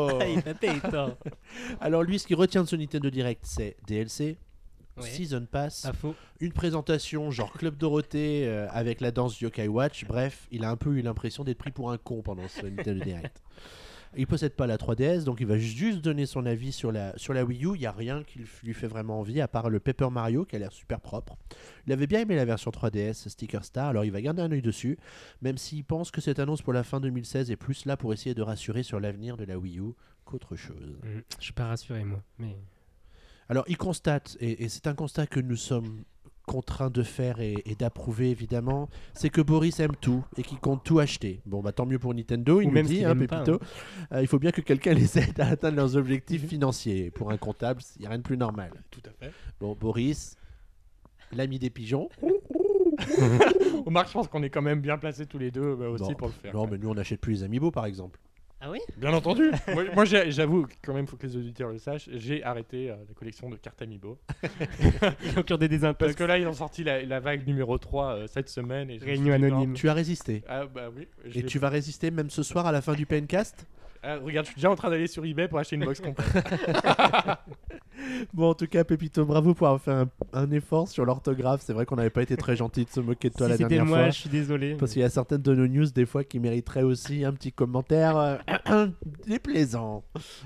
[0.91, 1.19] toi.
[1.81, 4.37] Alors lui, ce qui retient de ce Nintendo Direct, c'est DLC,
[4.97, 5.09] Ouais.
[5.11, 6.15] Season Pass, Pas faux.
[6.41, 10.05] une présentation genre Club Dorothée euh, avec la danse Yokai Watch.
[10.07, 13.05] Bref, il a un peu eu l'impression d'être pris pour un con pendant ce Nintendo
[13.05, 13.43] Direct.
[14.19, 17.35] Il possède pas la 3DS, donc il va juste donner son avis sur la, sur
[17.35, 17.75] la Wii U.
[17.75, 20.57] Il n'y a rien qui lui- fait vraiment envie, à part le Paper Mario qui
[20.57, 21.37] a l'air super propre.
[21.87, 24.62] Il avait bien aimé la version 3DS Sticker Star, alors il va garder un œil
[24.62, 24.97] dessus,
[25.43, 28.35] même s'il pense que cette annonce pour la fin 2016 est plus là pour essayer
[28.35, 29.93] de rassurer sur l'avenir de la Wii U
[30.25, 30.97] qu'autre chose.
[31.03, 32.23] Mm, Je suis pas rassuré, moi.
[32.38, 32.57] Mais...
[33.49, 36.05] Alors, il constate, et, et c'est un constat que nous sommes
[36.47, 40.83] contraints de faire et, et d'approuver évidemment, c'est que Boris aime tout et qu'il compte
[40.85, 41.43] tout acheter.
[41.45, 43.43] Bon, bah tant mieux pour Nintendo, il Ou nous même dit, s'il hein, aime pas,
[43.43, 43.61] Pépito.
[44.12, 47.11] Euh, il faut bien que quelqu'un les aide à atteindre leurs objectifs financiers.
[47.11, 48.71] Pour un comptable, il n'y a rien de plus normal.
[48.91, 49.33] Tout à fait.
[49.61, 50.37] Bon, Boris,
[51.33, 52.09] l'ami des pigeons.
[53.87, 56.29] Omar, je pense qu'on est quand même bien placés tous les deux bah, aussi pour
[56.29, 56.55] le faire.
[56.55, 56.71] Non, quoi.
[56.71, 58.21] mais nous, on n'achète plus les amiibo, par exemple.
[58.61, 58.79] Ah oui?
[58.97, 59.51] Bien entendu.
[59.95, 63.51] moi, j'avoue, quand même, faut que les auditeurs le sachent, j'ai arrêté euh, la collection
[63.51, 64.19] de cartes Amiibo.
[64.43, 66.15] Il y a encore des Parce désintox.
[66.15, 68.89] que là, ils ont sorti la, la vague numéro 3 euh, cette semaine.
[68.91, 69.75] Et Réunion anonyme.
[69.75, 70.43] Tu as résisté.
[70.49, 71.07] Ah bah oui.
[71.35, 73.67] Et tu vas résister même ce soir à la fin du PNcast
[74.03, 76.27] Ah, regarde, je suis déjà en train d'aller sur eBay pour acheter une box complète.
[78.35, 81.63] Bon, en tout cas, Pépito, bravo pour avoir fait un, un effort sur l'orthographe.
[81.65, 83.57] C'est vrai qu'on n'avait pas été très gentil de se moquer de toi si la
[83.57, 84.11] c'était dernière moi, fois.
[84.11, 84.75] je suis désolé.
[84.77, 87.53] Parce qu'il y a certaines de nos news, des fois, qui mériteraient aussi un petit
[87.53, 88.89] commentaire euh,
[89.27, 90.05] déplaisant.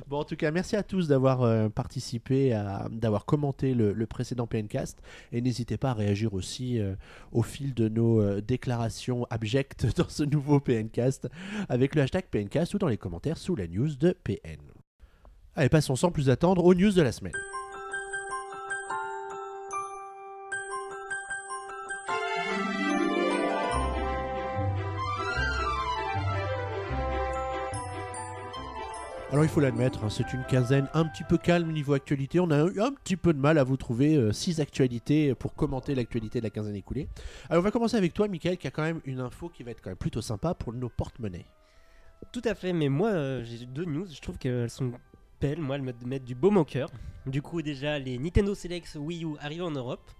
[0.08, 4.06] Bon, en tout cas, merci à tous d'avoir euh, participé, à- d'avoir commenté le, le
[4.06, 5.00] précédent PNcast.
[5.32, 6.94] Et n'hésitez pas à réagir aussi euh,
[7.32, 11.28] au fil de nos déclarations abjectes dans ce nouveau PNcast
[11.68, 14.58] avec le hashtag PNcast ou dans les commentaires sous la news de PN.
[15.56, 17.32] Allez, passons sans plus attendre aux news de la semaine.
[29.32, 32.40] Alors il faut l'admettre, hein, c'est une quinzaine un petit peu calme niveau actualité.
[32.40, 35.94] On a eu un petit peu de mal à vous trouver 6 actualités pour commenter
[35.94, 37.06] l'actualité de la quinzaine écoulée.
[37.48, 39.70] Alors on va commencer avec toi, Michael, qui a quand même une info qui va
[39.70, 41.46] être quand même plutôt sympa pour nos porte-monnaies.
[42.32, 44.92] Tout à fait, mais moi euh, j'ai deux news, je trouve qu'elles sont
[45.40, 46.90] belles, moi elles me mettent du baume au cœur.
[47.24, 50.10] Du coup déjà les Nintendo Select Wii U arrivent en Europe.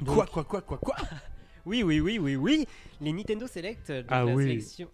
[0.00, 0.96] Donc- Quoi, quoi, quoi, quoi, quoi
[1.66, 2.66] Oui, oui, oui, oui, oui.
[3.00, 4.44] Les Nintendo Select, euh, donc Ah la oui.
[4.44, 4.88] sélection...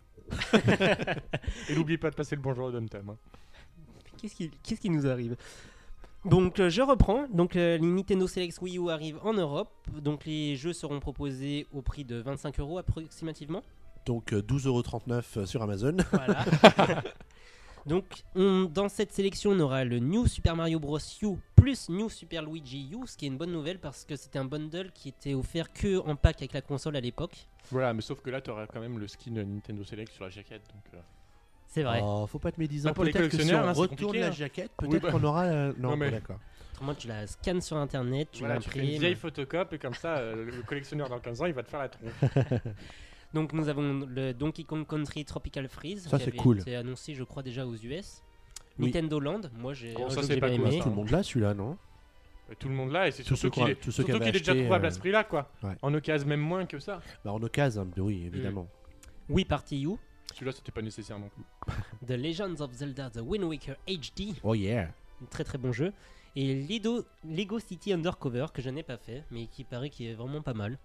[1.68, 3.10] Et n'oublie pas de passer le bonjour à Dom Tom.
[3.10, 3.16] hein.
[4.20, 5.36] Qu'est-ce qui, qu'est-ce qui nous arrive?
[6.24, 10.24] Donc euh, je reprends, donc euh, les Nintendo Select Wii U arrivent en Europe, donc
[10.24, 13.62] les jeux seront proposés au prix de 25 euros approximativement.
[14.06, 15.96] Donc euh, 12,39€ euh, sur Amazon.
[16.12, 16.44] Voilà.
[17.86, 20.98] Donc, on- dans cette sélection, on aura le New Super Mario Bros.
[21.22, 24.38] U plus New Super Luigi U, ce qui est une bonne nouvelle parce que c'était
[24.38, 27.46] un bundle qui était offert que en pack avec la console à l'époque.
[27.70, 30.30] Voilà, mais sauf que là, tu auras quand même le skin Nintendo Select sur la
[30.30, 30.62] jaquette.
[30.72, 30.98] Donc, euh,
[31.68, 32.00] C'est vrai.
[32.02, 32.90] Oh, faut pas être médisant.
[32.90, 34.30] Bah, pour les Peut-être que si collectionneurs, on hein, retourne la hein.
[34.32, 35.10] jaquette, Oui, peut-être bah.
[35.12, 35.44] qu'on aura.
[35.44, 36.38] euh, Non, Non, mais- d'accord.
[36.72, 39.00] Autrement, tu la scannes sur internet, tu voilà, tu fais une l'imprimes.
[39.00, 41.80] vieille photocop et comme ça, euh, le collectionneur dans 15 ans, il va te faire
[41.80, 42.12] la tronche.
[43.36, 46.60] Donc, nous avons le Donkey Kong Country Tropical Freeze Ça, qui c'est avait cool.
[46.60, 48.22] été annoncé, je crois, déjà aux US.
[48.78, 48.86] Oui.
[48.86, 50.80] Nintendo Land, moi j'ai Oh, ça, c'est pas cool, aimé.
[50.82, 51.76] Tout le monde là, celui-là, non
[52.50, 54.54] Euh, Tout le monde là, et c'est surtout qui qu'il est, surtout qu'il est déjà
[54.54, 55.50] trouvable à euh, ce prix-là, quoi.
[55.62, 55.74] ouais.
[55.82, 57.02] En occasion, même moins que ça.
[57.24, 58.66] bah, En occasion, oui, évidemment.
[59.28, 59.96] Wii Party U,
[60.32, 61.44] Celui-là, c'était pas nécessaire non plus.
[62.06, 64.88] The Legends of Zelda The Wind Waker HD, Oh yeah
[65.22, 65.92] un très très bon jeu.
[66.36, 70.14] Et Lido, Lego City Undercover que je n'ai pas fait, mais qui paraît qui est
[70.14, 70.78] vraiment pas mal.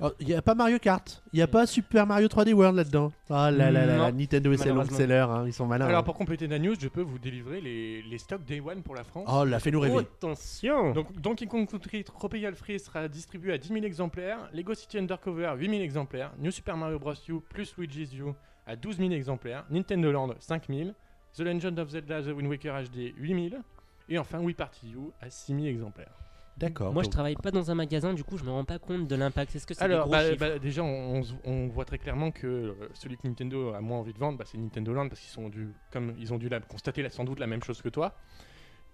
[0.00, 2.76] Oh, Il n'y a pas Mario Kart, il n'y a pas Super Mario 3D World
[2.76, 3.12] là-dedans.
[3.28, 5.86] Ah là là là, Nintendo et ses sellers, hein, ils sont malins.
[5.86, 6.02] Alors, hein.
[6.04, 9.02] pour compléter la news, je peux vous délivrer les, les stocks Day One pour la
[9.02, 9.28] France.
[9.32, 9.98] Oh là, fais-nous rêver.
[9.98, 14.98] Attention Donc, Donkey Kong Country Tropical Freeze sera distribué à 10 000 exemplaires, Lego City
[14.98, 17.14] Undercover 8 000 exemplaires, New Super Mario Bros.
[17.28, 18.32] U plus Luigi's U
[18.66, 20.90] à 12 000 exemplaires, Nintendo Land 5 000,
[21.34, 23.62] The Legend of Zelda The Wind Waker HD 8 000,
[24.08, 26.12] et enfin Wii Party U à 6 000 exemplaires.
[26.58, 26.92] D'accord.
[26.92, 29.06] Moi je donc- travaille pas dans un magasin, du coup je me rends pas compte
[29.06, 29.54] de l'impact.
[29.54, 32.46] Est-ce que c'est des Alors, gros bah, chiffres bah, déjà, on, voit très clairement que
[32.46, 35.30] euh, celui que Nintendo a moins envie de vendre, bah, c'est Nintendo Land parce qu'ils
[35.30, 37.88] sont dû, comme ils ont dû la- constater là, sans doute la même chose que
[37.88, 38.14] toi,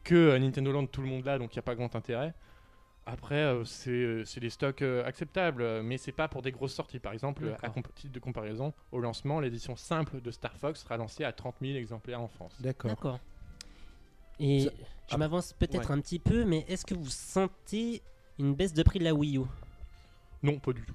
[0.02, 2.34] que euh, Nintendo Land tout le monde l'a, donc il n'y a pas grand intérêt.
[3.06, 6.98] Après, euh, c'est des stocks euh, acceptables, mais c'est pas pour des grosses sorties.
[6.98, 11.24] Par exemple, à titre de comparaison, au lancement, l'édition simple de Star Fox sera lancée
[11.24, 12.56] à 30 000 exemplaires en France.
[12.60, 12.90] D'accord.
[12.90, 13.18] D'accord.
[14.40, 14.70] Et
[15.10, 15.94] Je m'avance peut-être ouais.
[15.96, 18.02] un petit peu, mais est-ce que vous sentez
[18.38, 19.42] une baisse de prix de la Wii U?
[20.42, 20.94] Non, pas du tout.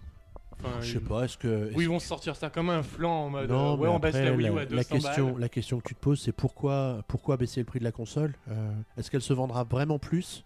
[0.62, 1.72] Enfin, Je sais ils- pas, est-ce que.
[1.74, 3.50] Oui, ils vont se sortir ça comme un flanc en mode.
[3.50, 5.26] Non, euh, ouais, mais on baisse la après, Wii U la, à 200 la question,
[5.32, 5.40] balles.
[5.42, 8.34] la question que tu te poses, c'est pourquoi, pourquoi baisser le prix de la console?
[8.50, 10.44] Euh, Est-ce qu'elle se vendra vraiment plus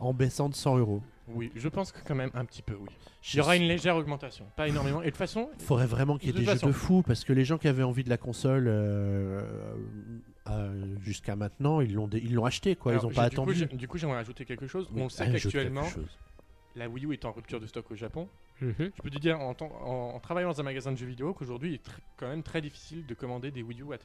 [0.00, 1.02] en baissant de 100 euros?
[1.28, 2.88] Oui, je pense que quand même un petit peu, oui.
[3.32, 5.00] Il y aura une légère augmentation, pas énormément.
[5.00, 7.24] Et de toute façon, faudrait vraiment qu'il y ait De des jeux de fou parce
[7.24, 9.42] que les gens qui avaient envie de la console euh,
[10.48, 13.34] euh, jusqu'à maintenant, ils l'ont dé- ils l'ont acheté quoi, alors, ils n'ont pas du
[13.36, 13.66] attendu.
[13.66, 14.88] du coup, j'aimerais ajouter quelque chose.
[14.92, 15.86] Oui, on sait qu'actuellement,
[16.76, 18.28] la Wii U est en rupture de stock au Japon.
[18.60, 18.74] Mhm.
[18.78, 21.32] Je peux te dire, en, temps- en- en travaillant dans un magasin de jeux vidéo,
[21.34, 23.98] qu'aujourd'hui, il est tr- quand même très difficile de commander des Wii U à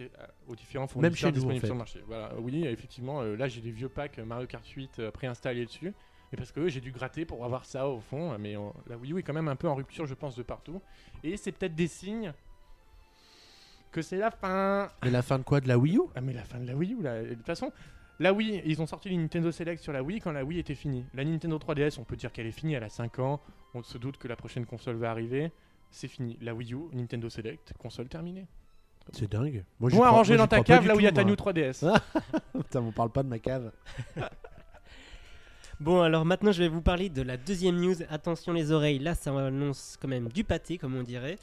[0.47, 1.67] aux différents Même fournisseurs chez nous, en disponibles fait.
[1.67, 1.99] sur le marché.
[2.07, 5.93] Voilà, oui, effectivement, euh, là, j'ai des vieux packs Mario Kart 8 euh, préinstallés dessus.
[6.31, 8.37] Mais parce que j'ai dû gratter pour avoir ça au fond.
[8.37, 10.43] Mais euh, la Wii U est quand même un peu en rupture, je pense, de
[10.43, 10.79] partout.
[11.23, 12.33] Et c'est peut-être des signes
[13.91, 14.89] que c'est la fin.
[15.05, 15.61] Et la fin de quoi?
[15.61, 16.01] De la Wii U?
[16.15, 17.21] Ah mais la fin de la Wii U là.
[17.23, 17.71] De toute façon,
[18.19, 20.75] la Wii, ils ont sorti les Nintendo Select sur la Wii quand la Wii était
[20.75, 21.05] finie.
[21.13, 23.41] La Nintendo 3DS, on peut dire qu'elle est finie, elle a 5 ans.
[23.73, 25.51] On se doute que la prochaine console va arriver.
[25.91, 26.37] C'est fini.
[26.41, 28.47] La Wii U, Nintendo Select, console terminée.
[29.13, 29.63] C'est dingue.
[29.79, 31.23] Moi, Bon à ranger dans ta cave du là où il y a ta.
[31.23, 31.99] New 3DS.
[32.53, 33.71] Putain, on parle pas de ma cave.
[35.79, 37.95] Bon, alors maintenant, je vais vous parler de la deuxième news.
[38.09, 41.37] Attention les oreilles, là, ça annonce quand même du pâté, comme on dirait.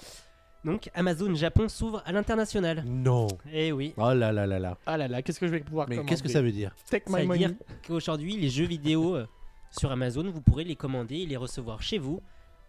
[0.67, 2.83] Donc, Amazon Japon s'ouvre à l'international.
[2.85, 3.29] Non.
[3.53, 3.95] Eh oui.
[3.97, 4.77] Oh là là là là.
[4.85, 6.75] Ah là là, qu'est-ce que je vais pouvoir Mais commander qu'est-ce que ça veut dire
[6.91, 7.39] Take Ça my veut money.
[7.39, 7.55] dire
[7.87, 9.27] qu'aujourd'hui, les jeux vidéo euh,
[9.71, 12.21] sur Amazon, vous pourrez les commander et les recevoir chez vous.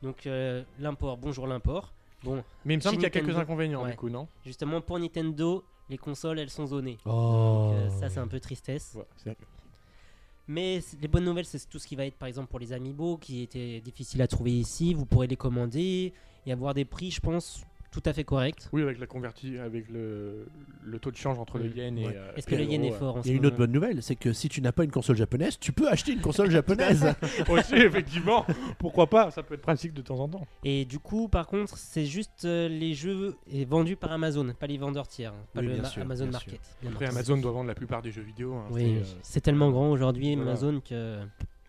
[0.03, 1.91] Donc, euh, l'import, bonjour l'import.
[2.23, 3.91] Bon, Mais il me semble qu'il y a quelques inconvénients Ouais.
[3.91, 6.97] du coup, non justement, pour Nintendo, les consoles, elles sont zonées.
[7.05, 7.71] Oh.
[7.71, 8.93] Donc, euh, ça, c'est un peu tristesse.
[8.95, 9.37] Ouais, c'est-
[10.47, 12.71] Mais c- les bonnes nouvelles, c'est tout ce qui va être par exemple pour les
[12.73, 14.93] amiibo qui étaient difficiles à trouver ici.
[14.93, 16.13] Vous pourrez les commander
[16.45, 17.63] et avoir des prix, je pense,
[18.01, 18.67] tout à fait corrects.
[18.73, 20.47] Oui, avec la convertie, avec le,
[20.83, 21.73] le taux de change entre le Mm.
[21.75, 22.05] yen et.
[22.05, 22.13] Ouais.
[22.15, 23.71] euh, Est-ce que le yen est l'euro, fort en Il y a une autre bonne
[23.71, 26.51] nouvelle, c'est que si tu n'as pas une console japonaise, tu peux acheter une console
[26.51, 27.03] japonaise.
[27.05, 28.45] euh, Aussi, effectivement.
[28.77, 30.47] Pourquoi pas Ça peut être pratique de temps en temps.
[30.63, 33.35] Et du coup, par contre, c'est juste euh, les jeux
[33.67, 36.31] vendus par Amazon, pas les vendeurs tiers, pas Oui, le bien ma- sûr, Amazon bien
[36.33, 36.61] Market.
[36.81, 37.05] bien Après.
[37.07, 38.53] Amazon doit vendre la plupart des jeux vidéo.
[38.53, 40.51] hein, Oui, c'est, euh, tellement grand aujourd'hui Voilà.
[40.51, 41.19] Amazon que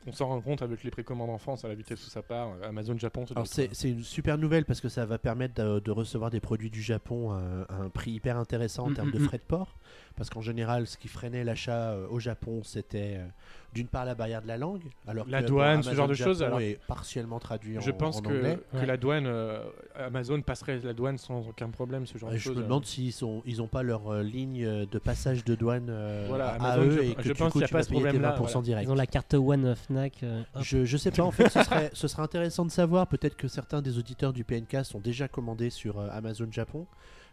[0.08, 2.48] On s'en rend compte avec les précommandes en France à la vitesse où ça part.
[2.62, 5.90] euh, Amazon Japon, Alors c'est une super nouvelle parce que ça va permettre de, de
[5.90, 9.08] recevoir des produits du Japon à, un- à un prix hyper intéressant en Mm, termes
[9.08, 9.24] mm, de mm.
[9.26, 9.76] frais de port.
[10.16, 13.26] Parce qu'en général, ce qui freinait l'achat euh, au Japon, c'était euh,
[13.74, 16.14] d'une part la barrière de la langue, alors La que, douane, bon, ce genre de
[16.14, 18.58] choses, alors- est partiellement traduit en, Je pense en que, anglais.
[18.72, 18.86] que Ouais.
[18.86, 19.62] la douane, euh,
[19.94, 22.56] Amazon passerait la douane sans aucun problème, ce genre Et de je choses.
[22.56, 22.64] me euh.
[22.64, 26.48] demande s'ils sont, ils ont pas leur euh, ligne de passage de douane euh, Voilà,
[26.50, 27.78] à Amazon, eux je- et que je du pense coup qu'il y a tu pas
[27.78, 28.62] vas ce payer tes 20% problème-là, voilà.
[28.62, 28.88] direct.
[28.88, 30.22] ils ont la carte One of Fnac.
[30.22, 30.42] euh.
[30.60, 33.06] Je, je sais pas, en fait, ce serait, ce serait intéressant de savoir.
[33.06, 36.86] Peut-être que certains des auditeurs du PNK sont déjà commandés sur euh, Amazon Japon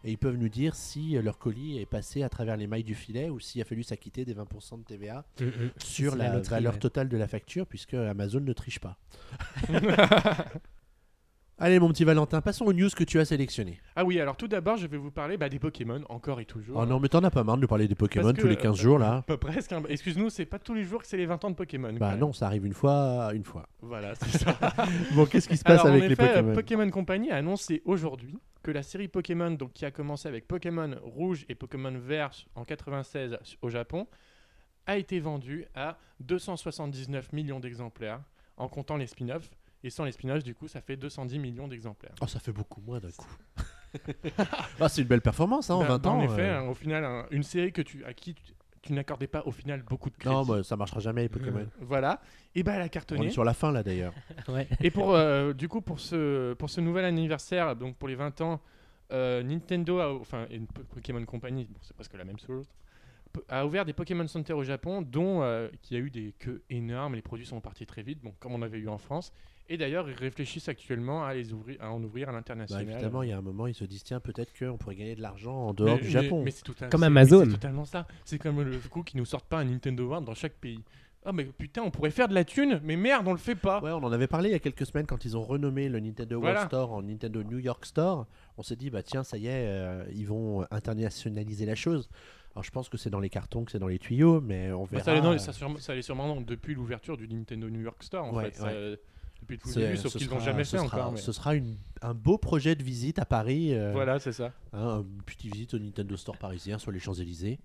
[0.03, 2.84] et ils peuvent nous dire si euh, leur colis est passé à travers les mailles
[2.84, 5.25] du filet ou s'il a fallu s'acquitter des 20% de TVA
[5.77, 6.79] sur C'est la, la loterie, valeur ouais.
[6.79, 8.97] totale de la facture, puisque Amazon ne triche pas.
[11.57, 13.79] Allez, mon petit Valentin, passons aux news que tu as sélectionnées.
[13.95, 16.75] Ah oui, alors tout d'abord, je vais vous parler bah, des Pokémon, encore et toujours.
[16.77, 18.57] Oh non, mais t'en as pas marre de nous parler des Pokémon Parce tous les
[18.57, 19.71] que, 15 euh, jours là Pas presque.
[19.71, 19.81] hein.
[19.87, 21.91] Excuse-nous, c'est pas tous les jours que c'est les 20 ans de Pokémon.
[21.93, 22.19] quand Bah même.
[22.19, 23.69] non, ça arrive une fois, une fois.
[23.81, 24.57] Voilà, c'est ça.
[25.13, 27.81] Bon, qu'est-ce qui se passe Alors, avec en les effet, Pokémon Pokémon Company a annoncé
[27.85, 32.31] aujourd'hui que la série Pokémon, donc qui a commencé avec Pokémon Rouge et Pokémon Vert
[32.55, 34.07] en 96 au Japon,
[34.87, 38.19] a été vendue à 279 millions d'exemplaires
[38.57, 39.49] en comptant les spin-offs.
[39.85, 42.15] Et sans les spin-offs, du coup, ça fait 210 millions d'exemplaires.
[42.19, 43.29] Oh, ça fait beaucoup moins d'un coup.
[44.79, 46.17] ah, c'est une belle performance hein, en Bah, 20 bah, ans.
[46.17, 46.59] En effet, euh.
[46.59, 48.43] hein, au final, un- une série que tu, à qui tu,
[48.81, 50.33] tu n'accordais pas au final beaucoup de crédit.
[50.35, 51.67] Non, bah, ça marchera jamais les Pokémon.
[51.81, 52.19] Voilà.
[52.55, 53.27] Et bah, elle a On cartonné.
[53.27, 54.13] est sur la fin là d'ailleurs.
[54.47, 54.67] Ouais.
[54.81, 58.41] Et pour, euh, du coup, pour ce, pour ce nouvel anniversaire, donc pour les 20
[58.41, 58.61] ans,
[59.11, 60.59] euh, Nintendo, a, enfin, et
[60.95, 62.67] Pokémon Company, bon, c'est presque la même chose,
[63.49, 67.13] a ouvert des Pokémon Center au Japon, dont euh, qui a eu des queues énormes.
[67.13, 69.31] Les produits sont partis très vite, bon, comme on avait eu en France.
[69.67, 72.88] Et d'ailleurs, ils réfléchissent actuellement à, les ouvrir, à en ouvrir à Bah, l'international.
[72.89, 75.21] évidemment, il y a un moment, ils se disent tiens, peut-être qu'on pourrait gagner de
[75.21, 76.43] l'argent en Mais- dehors du mais- Japon.
[76.43, 77.45] mais c'est total- Comme Amazon.
[77.45, 78.06] C'est totalement ça.
[78.25, 80.84] C'est comme le coup qu'ils nous sortent pas un Nintendo World dans chaque pays.
[81.28, 83.82] Ah mais putain, on pourrait faire de la thune, mais merde, on le fait pas.
[83.82, 85.99] Ouais, on en avait parlé il y a quelques semaines quand ils ont renommé le
[85.99, 86.67] Nintendo World Voilà.
[86.67, 88.28] Store en Nintendo New York Store.
[88.60, 92.08] On s'est dit bah tiens, ça y est, euh, ils vont internationaliser la chose.
[92.54, 94.84] Alors je pense que c'est dans les cartons, que c'est dans les tuyaux, mais on
[94.84, 95.04] Bah, verra.
[95.04, 97.82] ça, allait dans- euh, ça, sûrement- ça allait sûrement dans- depuis l'ouverture du Nintendo New
[97.82, 98.56] York Store en Ouais, fait.
[98.58, 98.99] Ça, ouais.
[99.41, 101.11] Depuis le début, sauf qu'ils n'ont sera- jamais fait sera- encore.
[101.13, 103.73] mais- Ce sera une- un beau projet de visite à Paris.
[103.73, 104.51] euh, Voilà, c'est ça.
[104.73, 107.59] hein, une petite visite au Nintendo Store parisien sur les Champs-Élysées.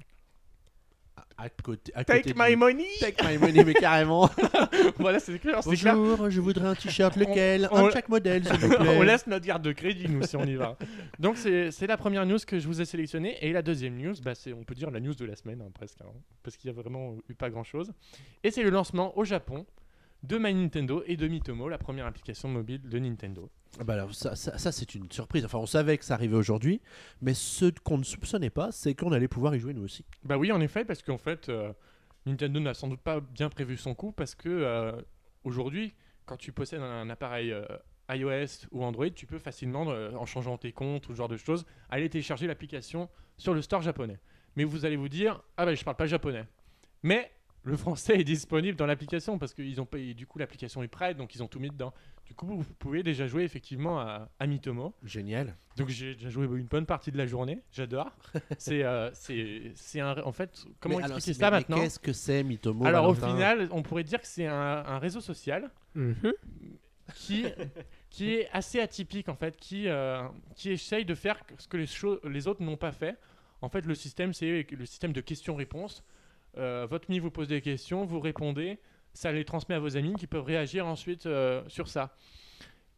[1.36, 4.28] À, côté, à Take côté my du- money Take my money, mais carrément.
[4.98, 5.94] Voilà, c'est clair, c'est clair.
[5.94, 7.68] Bonjour, je voudrais un t-shirt, On- lequel?
[7.70, 8.96] On- Un de chaque modèle, s'il vous plaît.
[8.98, 10.76] on laisse notre garde de crédit, nous, si on y va.
[11.18, 13.36] Donc, c'est la première news que je vous ai sélectionnée.
[13.40, 15.70] Et la deuxième news, bah, c'est, on peut dire, la news de la semaine, hein,
[15.72, 15.98] presque.
[16.02, 16.06] hein,
[16.42, 17.92] parce qu'il y a vraiment eu pas grand-chose.
[18.44, 19.66] Et c'est le lancement au Japon
[20.22, 23.50] de My Nintendo et de Mitomo, la première application mobile de Nintendo.
[23.78, 25.44] Ah bah alors, ça, ça- ça, c'est une surprise.
[25.44, 26.80] Enfin, on savait que ça arrivait aujourd'hui,
[27.22, 30.04] mais ce qu'on ne soupçonnait pas, c'est qu'on allait pouvoir y jouer nous aussi.
[30.24, 31.72] Bah oui, en effet, parce qu'en fait, euh,
[32.26, 34.92] Nintendo n'a sans doute pas bien prévu son coup parce que euh,
[35.44, 35.94] aujourd'hui,
[36.26, 37.64] quand tu possèdes un appareil euh,
[38.10, 41.64] iOS ou Android, tu peux facilement, en changeant tes comptes ou ce genre de choses,
[41.88, 44.18] aller télécharger l'application sur le store japonais.
[44.56, 46.44] Mais vous allez vous dire, ah bah je parle pas japonais.
[47.04, 47.30] Mais
[47.62, 50.88] le français est disponible dans l'application parce que ils ont payé, du coup l'application est
[50.88, 51.92] prête, donc ils ont tout mis dedans.
[52.26, 54.94] Du coup, vous pouvez déjà jouer effectivement à, à Mitomo.
[55.02, 55.56] Génial.
[55.76, 58.10] Donc j'ai déjà joué une bonne partie de la journée, j'adore.
[58.58, 61.98] c'est euh, c'est c'est un en fait comment Mais expliquer ça mais- mais maintenant Qu'est-ce
[61.98, 64.54] que c'est Mitomo Alors au final, on pourrait dire que c'est un,
[64.86, 66.32] un réseau social Mhm.
[67.16, 67.44] qui
[68.10, 70.22] qui est assez atypique en fait, qui euh,
[70.54, 73.16] qui essaye de faire ce que les choses les autres n'ont pas fait.
[73.60, 76.04] En fait, le système c'est le système de questions-réponses.
[76.56, 78.78] Euh, votre mi vous pose des questions, vous répondez,
[79.12, 82.14] ça les transmet à vos amis qui peuvent réagir ensuite euh, sur ça.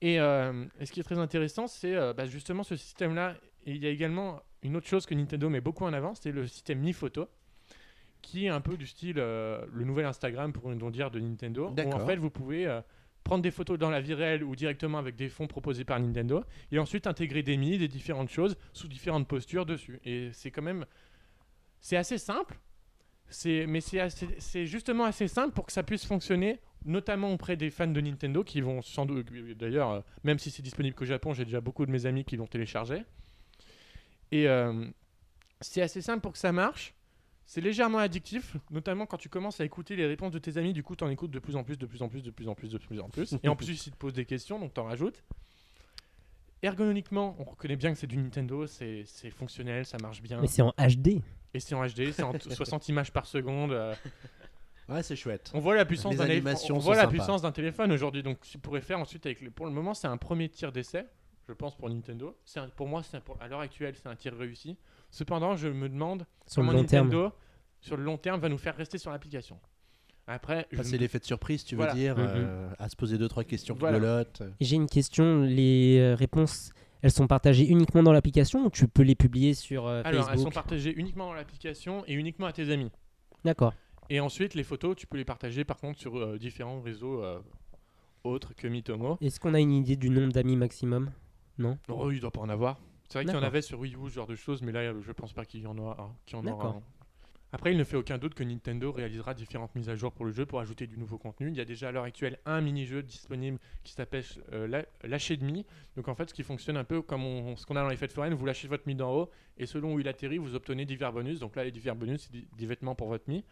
[0.01, 3.37] Et, euh, et ce qui est très intéressant, c'est bah, justement ce système-là.
[3.65, 6.33] Et il y a également une autre chose que Nintendo met beaucoup en avant, c'est
[6.33, 7.29] le système Mi Photo,
[8.23, 11.71] qui est un peu du style euh, le nouvel Instagram pour une dire de Nintendo.
[11.71, 12.81] Où en fait, vous pouvez euh,
[13.25, 16.45] prendre des photos dans la vie réelle ou directement avec des fonds proposés par Nintendo,
[16.71, 20.01] et ensuite intégrer des mi, des différentes choses sous différentes postures dessus.
[20.05, 20.87] Et c'est quand même,
[21.81, 22.59] c'est assez simple.
[23.45, 28.01] Mais c'est, justement assez simple pour que ça puisse fonctionner, notamment auprès des fans de
[28.01, 31.61] Nintendo qui vont sans doute, d'ailleurs, euh, même si c'est disponible qu'au Japon, j'ai déjà
[31.61, 33.05] beaucoup de mes amis qui l'ont téléchargé.
[34.31, 34.87] Et euh,
[35.61, 36.95] c'est assez simple pour que ça marche.
[37.45, 40.73] C'est légèrement addictif, notamment quand tu commences à écouter les réponses de tes amis.
[40.73, 42.49] Du coup, tu en écoutes de plus en plus, de plus en plus, de plus
[42.49, 43.37] en plus, de plus en plus.
[43.43, 45.23] Et en plus, ils te posent des questions, donc tu en rajoutes.
[46.63, 50.41] Ergonomiquement, on reconnaît bien que c'est du Nintendo, c'est fonctionnel, ça marche bien.
[50.41, 51.21] Mais c'est en HD.
[51.55, 53.73] Et c'est en HD, c'est en t- 60 images par seconde.
[53.73, 53.95] euh,
[54.89, 55.51] Ouais, c'est chouette.
[55.55, 58.23] on voit la puissance d'un on téléphone aujourd'hui.
[58.23, 59.49] Donc, tu pourrais faire ensuite avec les...
[59.51, 61.07] Pour le moment, c'est un premier tir d'essai,
[61.49, 62.37] je pense, pour Nintendo.
[62.45, 64.77] C'est un- Pour moi, c'est un- pour- à l'heure actuelle, c'est un tir réussi.
[65.11, 67.07] Cependant, je me demande Sur le comment long terme.
[67.09, 67.33] Nintendo,
[67.81, 69.59] sur le long terme, va nous faire rester sur l'application.
[70.27, 72.25] Après, je Passer me- l'effet de surprise, tu veux dire, Mhm.
[72.29, 74.25] euh, à se poser deux trois questions Voilà.
[74.61, 75.43] J'ai une question.
[75.43, 76.71] Les euh, réponses,
[77.03, 80.27] elles sont partagées uniquement dans l'application ou tu peux les publier sur euh, Alors, elles
[80.27, 82.91] sont Facebook partagées uniquement dans l'application et uniquement à tes amis.
[83.45, 83.75] D'accord.
[84.09, 87.41] Et ensuite, les photos, tu peux les partager par contre sur euh, différents réseaux euh,
[88.23, 89.19] autres que Mitomo.
[89.21, 91.11] Est-ce qu'on a une idée du nombre d'amis maximum?
[91.59, 91.77] Non?
[91.89, 92.79] Oh, il doit pas en avoir.
[93.09, 94.95] C'est vrai qu'il y en avait sur Wii U, ce genre de choses, mais là,
[94.99, 96.17] je pense pas qu'il y en aura un.
[96.25, 96.77] qu'il y en aura D'accord.
[96.77, 96.83] un.
[97.55, 100.33] Après, il ne fait aucun doute que Nintendo réalisera différentes mises à jour pour le
[100.33, 101.49] jeu pour ajouter du nouveau contenu.
[101.49, 105.45] Il y a déjà à l'heure actuelle un mini-jeu disponible qui s'appelle euh, Lâcher de
[105.45, 105.67] Mi.
[105.95, 107.97] Donc en fait, ce qui fonctionne un peu comme on- ce qu'on a dans les
[107.97, 110.87] fêtes foraines, vous lâchez votre Mi d'en haut et selon où il atterrit, vous obtenez
[110.87, 111.41] divers bonus.
[111.41, 113.45] Donc là, les divers bonus, c'est des, vêtements pour votre Mi.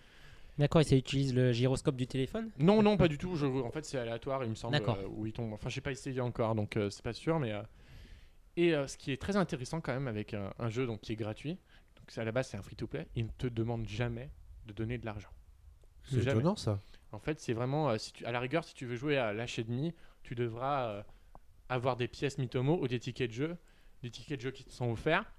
[0.56, 2.50] D'accord, et ça utilise le gyroscope du téléphone?
[2.58, 3.36] Non, non, pas du tout.
[3.36, 4.72] Je- en fait, c'est aléatoire, il me semble.
[4.72, 4.96] D'accord.
[4.96, 5.52] euh, où il tombe.
[5.52, 7.38] Enfin, j'ai pas essayé encore, donc euh, c'est pas sûr.
[7.38, 7.60] Mais euh,
[8.56, 11.12] et euh, ce qui est très intéressant quand même avec un, un jeu donc qui
[11.12, 11.58] est gratuit,
[12.16, 14.30] à la base c'est un free-to-play, il ne te demande jamais
[14.66, 15.30] de donner de l'argent.
[16.02, 16.80] C'est étonnant ça.
[17.12, 19.32] En fait, c'est vraiment euh, si tu, à la rigueur, si tu veux jouer à
[19.32, 19.92] lâcher demi,
[20.22, 21.02] tu devras euh,
[21.68, 23.56] avoir des pièces Mitomo ou des tickets de jeu,
[24.02, 25.30] des tickets de jeu qui te sont offerts,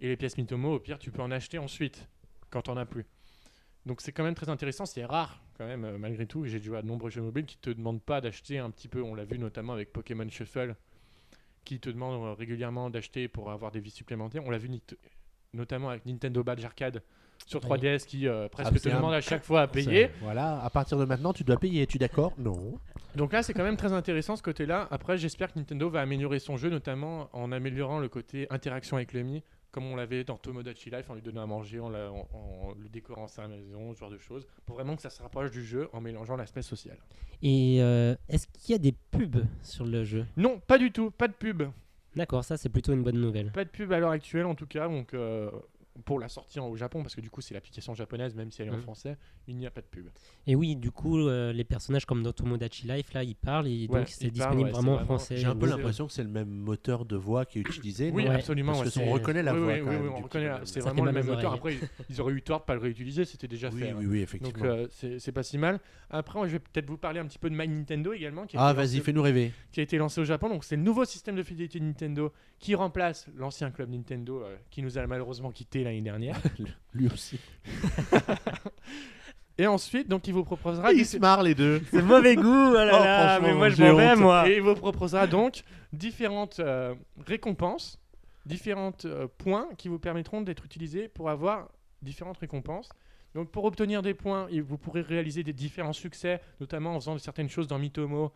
[0.00, 2.08] et les pièces Mitomo, au pire, tu peux en acheter ensuite
[2.50, 3.06] quand t'en as plus.
[3.86, 6.44] Donc c'est quand même très intéressant, c'est rare quand même euh, malgré tout.
[6.44, 8.88] et J'ai joué à de nombreux jeux mobiles qui te demandent pas d'acheter un petit
[8.88, 9.02] peu.
[9.02, 10.76] On l'a vu notamment avec Pokémon Shuffle,
[11.64, 14.44] qui te demande régulièrement d'acheter pour avoir des vies supplémentaires.
[14.44, 14.68] On l'a vu
[15.52, 17.02] notamment avec Nintendo Badge Arcade
[17.46, 17.78] sur Oui.
[17.78, 20.10] 3DS qui euh, presque Ah, te demande à chaque fois à payer.
[20.20, 21.82] Voilà, à partir de maintenant, tu dois payer.
[21.82, 22.32] Es-tu d'accord?
[22.38, 22.78] Non.
[23.14, 24.88] Donc là, c'est quand même très intéressant ce côté-là.
[24.90, 29.12] Après, j'espère que Nintendo va améliorer son jeu, notamment en améliorant le côté interaction avec
[29.12, 32.10] le Mi, comme on l'avait dans Tomodachi Life, en lui donnant à manger, en, la-
[32.10, 35.22] en- en le décorant sa maison, ce genre de choses, pour vraiment que ça se
[35.22, 36.96] rapproche du jeu en mélangeant l'aspect social.
[37.42, 40.26] Et euh, est-ce qu'il y a des pubs sur le jeu?
[40.36, 41.62] Non, pas du tout, pas de pub.
[42.16, 43.52] D'accord, ça c'est plutôt une bonne nouvelle.
[43.52, 45.50] Pas de pub à l'heure actuelle en tout cas, donc euh,
[46.04, 48.62] pour la sortie en- au Japon, parce que du coup c'est l'application japonaise, même si
[48.62, 48.82] elle est en Mhm.
[48.82, 49.16] français,
[49.48, 50.08] il n'y a pas de pub.
[50.46, 53.86] Et oui, du coup, euh, les personnages comme dans Tomodachi Life, là, ils parlent et
[53.88, 55.36] Ouais, donc c'est disponible ouais, vraiment en français.
[55.36, 55.70] J'ai un peu Oui.
[55.70, 58.10] l'impression que c'est le même moteur de voix qui est utilisé.
[58.12, 58.72] Oui, non absolument.
[58.74, 60.16] Parce ouais, que on reconnaît la oui, voix oui, quand oui, même, oui, du on
[60.18, 60.50] coup, reconnaît.
[60.64, 61.52] C'est vraiment le même moteur.
[61.52, 61.78] Après,
[62.10, 63.90] ils auraient eu tort de pas le réutiliser, c'était déjà Oui, fait.
[63.90, 63.96] hein.
[63.98, 64.58] oui, oui, effectivement.
[64.64, 64.86] Donc euh,
[65.18, 65.80] c'est pas si mal.
[66.10, 68.60] Après, je vais peut-être vous parler un petit peu de My Nintendo également, qui a,
[68.64, 69.52] ah, été, vas-y, lancé, fais-nous rêver.
[69.72, 70.48] qui a été lancé au Japon.
[70.48, 74.56] Donc c'est le nouveau système de fidélité de Nintendo qui remplace l'ancien club Nintendo euh,
[74.70, 76.38] qui nous a malheureusement quitté l'année dernière.
[76.94, 77.38] Lui aussi.
[79.58, 81.80] Et ensuite, donc il vous proposera Ils des- se marrent les deux.
[81.90, 84.48] C'est mauvais goût, oh là Oh, là, mais moi je m'en vais, moi.
[84.48, 85.62] Et il vous proposera donc
[85.94, 86.94] différentes euh,
[87.26, 87.98] récompenses,
[88.44, 91.70] différents euh, points qui vous permettront d'être utilisés pour avoir
[92.02, 92.90] différentes récompenses.
[93.34, 97.16] Donc pour obtenir des points, il- vous pourrez réaliser des différents succès, notamment en faisant
[97.16, 98.32] certaines choses dans Mitomo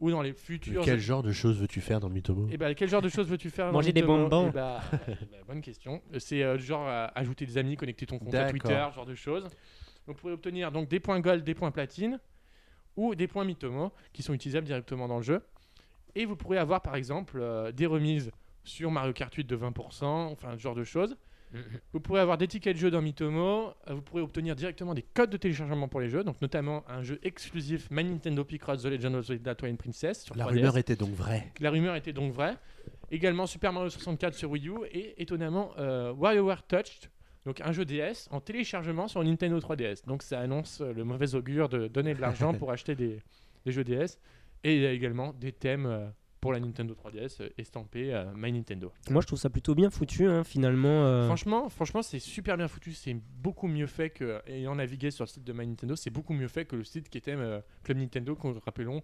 [0.00, 0.82] ou dans les futurs.
[0.84, 3.50] Quel genre de choses veux-tu faire dans Mitomo Et bah, quel genre de choses veux-tu
[3.50, 4.48] faire dans Manger des bonbons.
[4.48, 4.98] Eh bah, bah,
[5.46, 6.02] Bonne question.
[6.18, 8.50] C'est euh, du genre euh, ajouter des amis, connecter ton compte à.
[8.50, 9.44] Twitter, ce genre de choses.
[9.44, 9.52] Donc,
[10.08, 12.20] vous pourrez obtenir donc des points gold, des points platine
[12.96, 15.42] ou des points Mitomo qui sont utilisables directement dans le jeu.
[16.14, 18.30] Et vous pourrez avoir par exemple euh, des remises
[18.62, 21.16] sur Mario Kart 8 de 20%, enfin ce genre de choses.
[21.92, 23.72] Vous pourrez avoir des tickets de jeu dans Mitomo.
[23.88, 27.18] Vous pourrez obtenir directement des codes de téléchargement pour les jeux, donc notamment un jeu
[27.22, 30.48] exclusif My Nintendo Picross The Legend of Zelda Twilight Princess sur La 3DS.
[30.54, 31.52] rumeur était donc vraie.
[31.60, 32.56] La rumeur était donc vraie.
[33.10, 37.10] Également Super Mario 64 sur Wii U et étonnamment euh, WarioWare Touched,
[37.46, 40.04] donc un jeu DS en téléchargement sur Nintendo 3DS.
[40.06, 43.20] Donc ça annonce le mauvais augure de donner de l'argent pour acheter des,
[43.64, 44.18] des jeux DS.
[44.64, 46.08] Et il y a également des thèmes euh,
[46.44, 48.92] pour la Nintendo 3DS euh, estampés euh, My Nintendo.
[49.08, 51.06] Moi, je trouve ça plutôt bien foutu, hein, finalement.
[51.06, 52.92] euh, Franchement, franchement c'est super bien foutu.
[52.92, 56.34] C'est beaucoup mieux fait que, ayant navigué sur le site de My Nintendo, c'est beaucoup
[56.34, 57.34] mieux fait que le site qui était
[57.82, 59.00] Club Nintendo, qu'on rappelons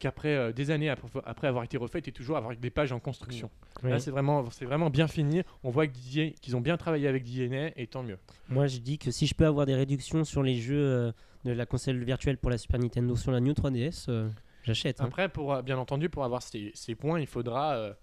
[0.00, 2.98] qu'après euh, des années après, après avoir été refait, était toujours avec des pages en
[2.98, 3.50] construction.
[3.84, 5.42] Là, c'est vraiment, c'est vraiment bien fini.
[5.62, 8.18] On voit qu'ils ont bien travaillé avec DNA et tant mieux.
[8.48, 11.12] Moi, je dis que si je peux avoir des réductions sur les jeux euh,
[11.44, 14.28] de la console virtuelle pour la Super Nintendo sur la New 3DS, euh,
[14.64, 15.00] j'achète.
[15.00, 15.04] hein.
[15.06, 17.94] Après, pour, euh, bien entendu, pour avoir ces, ces points, il faudra euh,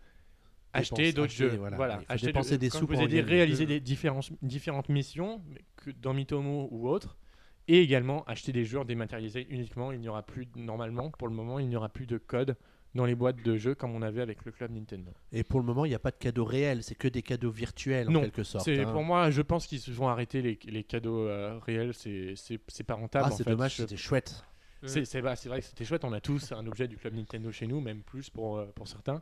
[0.74, 1.50] acheter d'autres jeux.
[1.58, 1.76] voilà.
[1.76, 3.36] Voilà, Il faut acheter dépenser des comme sous vous pour avez dit, en gagner.
[3.36, 5.42] réaliser des différentes, différentes missions
[5.76, 7.18] que dans Mitomo ou autre.
[7.68, 9.92] Et également acheter des jeux dématérialisés uniquement.
[9.92, 12.56] Il n'y aura plus, normalement, pour le moment, il n'y aura plus de code
[12.96, 15.12] dans les boîtes de jeux comme on avait avec le club Nintendo.
[15.32, 17.52] Et pour le moment, il n'y a pas de cadeaux réels, c'est que des cadeaux
[17.52, 18.66] virtuels en quelque sorte.
[18.66, 18.92] C'est hein.
[18.92, 21.94] pour moi, je pense qu'ils se vont arrêter les, les cadeaux euh, réels.
[21.94, 23.28] C'est c'est- c'est pas rentable.
[23.30, 24.44] Ah, c'est dommage, Je- c'était chouette.
[24.86, 26.04] C'est c'est vrai, c'est vrai que c'était chouette.
[26.04, 28.88] On a tous un objet du club Nintendo chez nous, même plus pour, euh, pour
[28.88, 29.22] certains.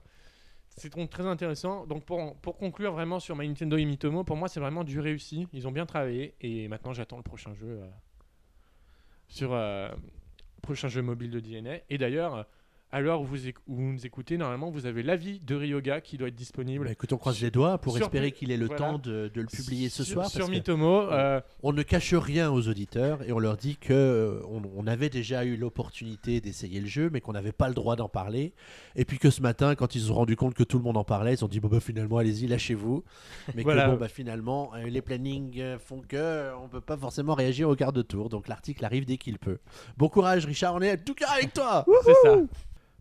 [0.69, 1.85] C'est donc très intéressant.
[1.85, 4.99] Donc pour, pour conclure vraiment sur My Nintendo et Mitomo, pour moi c'est vraiment du
[4.99, 5.47] réussi.
[5.53, 7.89] Ils ont bien travaillé et maintenant j'attends le prochain jeu euh,
[9.27, 9.89] sur euh,
[10.61, 11.79] prochain jeu mobile de DNA.
[11.89, 12.43] Et d'ailleurs, euh,
[12.91, 16.01] à l'heure où vous, éc- où vous nous écoutez, normalement vous avez l'avis de Ryoga
[16.01, 16.85] qui doit être disponible.
[16.85, 18.79] Bah, écoute, on croise les doigts pour Sur- espérer qu'il ait le voilà.
[18.79, 20.29] temps de, de le publier ce Sur- soir.
[20.29, 21.01] sur parce que Mitomo.
[21.11, 24.87] euh, on ne cache rien aux auditeurs et on leur dit que euh, on, on
[24.87, 28.53] avait déjà eu l'opportunité d'essayer le jeu, mais qu'on n'avait pas le droit d'en parler.
[28.95, 30.97] Et puis que ce matin, quand ils se sont rendus compte que tout le monde
[30.97, 33.03] en parlait, ils ont dit bon bah finalement allez-y, lâchez-vous.
[33.53, 33.85] Mais Voilà.
[33.85, 37.75] que bon bah finalement euh, les plannings font que on peut pas forcément réagir au
[37.75, 38.29] quart de tour.
[38.29, 39.59] Donc l'article arrive dès qu'il peut.
[39.97, 41.85] Bon courage Richard, on est à tout cas avec toi.
[42.03, 42.37] c'est ça.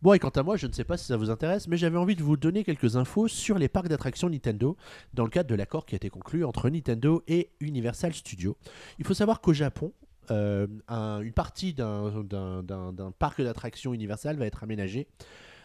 [0.03, 1.99] Bon, et quant à moi, je ne sais pas si ça vous intéresse, mais j'avais
[1.99, 4.77] envie de vous donner quelques infos sur les parcs d'attractions Nintendo
[5.15, 8.57] dans le cadre de l'accord qui a été conclu entre Nintendo et Universal Studios.
[8.99, 9.93] Il faut savoir qu'au Japon,
[10.31, 15.09] euh, un- une partie d'un- d'un d'un- d'un parc d'attractions Universal va être aménagée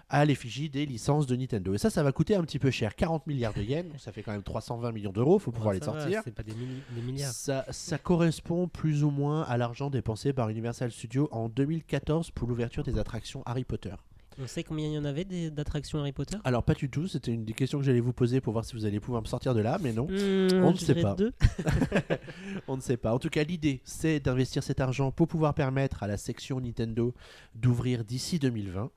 [0.10, 1.74] à l'effigie des licences de Nintendo.
[1.74, 4.22] Et ça, ça va coûter un petit peu cher, 40 milliards de yens, ça fait
[4.24, 6.22] quand même 320 millions d'euros, faut pouvoir Ouais, les va, sortir.
[6.24, 7.32] C'est pas des, milli- des milliards.
[7.32, 12.48] Ça, ça correspond plus ou moins à l'argent dépensé par Universal Studios en 2014 pour
[12.48, 13.94] l'ouverture des attractions Harry Potter.
[14.42, 16.38] On sait combien il y en avait d'attractions Harry Potter?
[16.44, 18.76] Alors pas du tout, c'était une des questions que j'allais vous poser pour voir si
[18.76, 21.16] vous allez pouvoir me sortir de là, mais non, Hmm, on ne sait pas.
[21.16, 21.34] deux.
[22.68, 23.14] on ne sait pas.
[23.14, 27.14] En tout cas, l'idée, c'est d'investir cet argent pour pouvoir permettre à la section Nintendo
[27.56, 28.92] d'ouvrir d'ici 2020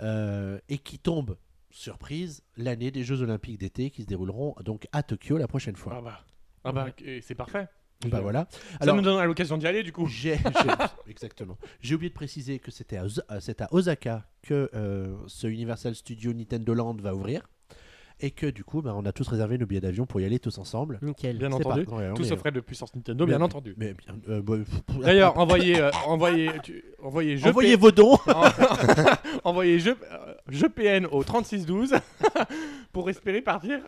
[0.00, 1.36] euh, et qui tombe,
[1.70, 5.94] surprise, l'année des Jeux Olympiques d'été qui se dérouleront donc à Tokyo la prochaine fois.
[5.96, 6.20] Ah bah,
[6.64, 7.68] ah bah, et c'est parfait.
[8.08, 8.46] Bah voilà.
[8.82, 10.06] Ça nous donnera l'occasion d'y aller du coup.
[10.06, 10.40] J'ai, j'ai-
[11.10, 11.56] exactement.
[11.80, 15.46] J'ai oublié de préciser que c'était à, Osa- euh, c'est à Osaka que euh, ce
[15.46, 17.42] Universal Studio Nintendo Land va ouvrir.
[18.20, 20.38] Et que du coup, bah, on a tous réservé nos billets d'avion pour y aller
[20.38, 21.00] tous ensemble.
[21.02, 21.36] Nickel.
[21.36, 21.84] Bien C'est entendu.
[21.84, 23.74] pas- ouais, Tout mais- sauf frais de puissance Nintendo, bien- entendu.
[23.76, 28.16] Mais bien, euh, bah, pff, D'ailleurs, envoyez, euh, envoyez, tu- envoyez envoyez P- vos dons.
[29.44, 29.94] envoyez euh,
[30.48, 31.94] jeu PN au 3612
[32.94, 33.80] pour espérer partir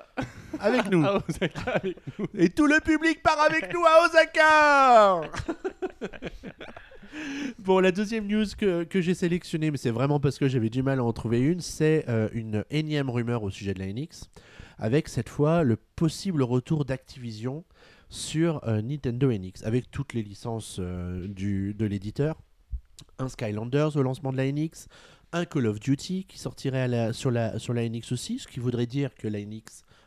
[0.59, 1.03] avec nous.
[1.07, 2.27] à Osaka avec nous.
[2.35, 5.21] Et tout le public part avec nous à Osaka
[7.61, 10.83] Bon, la deuxième news que, que j'ai sélectionnée, mais c'est vraiment parce que j'avais du
[10.83, 14.29] mal à en trouver une, c'est euh, une énième rumeur au sujet de la NX,
[14.77, 17.65] avec cette fois le possible retour d'Activision
[18.11, 22.43] sur euh, Nintendo NX, avec toutes les licences euh, du, de l'éditeur.
[23.19, 24.89] Un Skylanders au lancement de la NX,
[25.33, 28.61] un Call of Duty qui sortirait la- sur, la, sur la NX aussi, ce qui
[28.61, 29.41] voudrait dire que la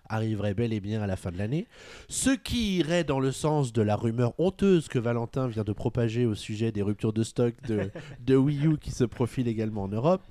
[0.09, 1.67] arriverait bel et bien à la fin de l'année.
[2.07, 6.25] Ce qui irait dans le sens de la rumeur honteuse que Valentin vient de propager
[6.25, 7.91] au sujet des ruptures de stock de,
[8.25, 10.21] de Wii U qui se profilent également en Europe.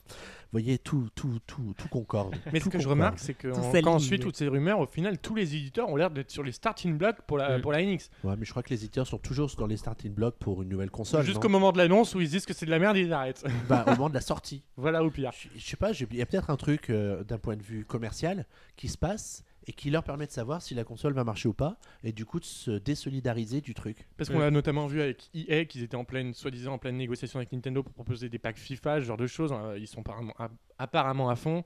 [0.51, 2.35] Vous voyez, tout, tout, tout, tout concorde.
[2.55, 3.85] Mais ce que je remarque, c'est que Tout en- s'aligne.
[3.85, 6.43] quand on suit toutes ces rumeurs, au final, tous les éditeurs ont l'air d'être sur
[6.43, 7.61] les starting blocks pour la, Mm.
[7.61, 8.09] pour la NX.
[8.25, 10.71] Ouais, mais je crois que les éditeurs sont toujours dans les starting blocks pour une
[10.71, 11.23] nouvelle console.
[11.27, 13.45] Jusqu'au moment de l'annonce où ils disent que c'est de la merde, ils arrêtent.
[13.69, 14.63] Bah, au moment de la sortie.
[14.79, 15.33] voilà au pire.
[15.39, 17.85] Je, je sais pas, il y a peut-être un truc euh, d'un point de vue
[17.85, 18.47] commercial
[18.77, 21.53] qui se passe et qui leur permet de savoir si la console va marcher ou
[21.53, 24.09] pas, et du coup de se désolidariser du truc.
[24.17, 27.39] Parce qu'on l'a notamment vu avec EA qu'ils étaient en pleine, soi-disant en pleine négociation
[27.39, 29.53] avec Nintendo pour proposer des packs FIFA, ce genre de choses.
[29.53, 29.75] hein.
[29.77, 30.49] Ils sont apparemment à,
[30.79, 31.65] apparemment à fond.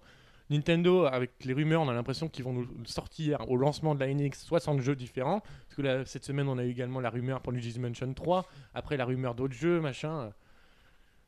[0.51, 4.13] Nintendo, avec les rumeurs, on a l'impression qu'ils vont nous sortir au lancement de la
[4.13, 5.41] NX 60 jeux différents.
[5.41, 8.47] Parce que là, cette semaine, on a eu également la rumeur pour Luigi's Mansion 3.
[8.75, 10.33] Après, la rumeur d'autres jeux, machin.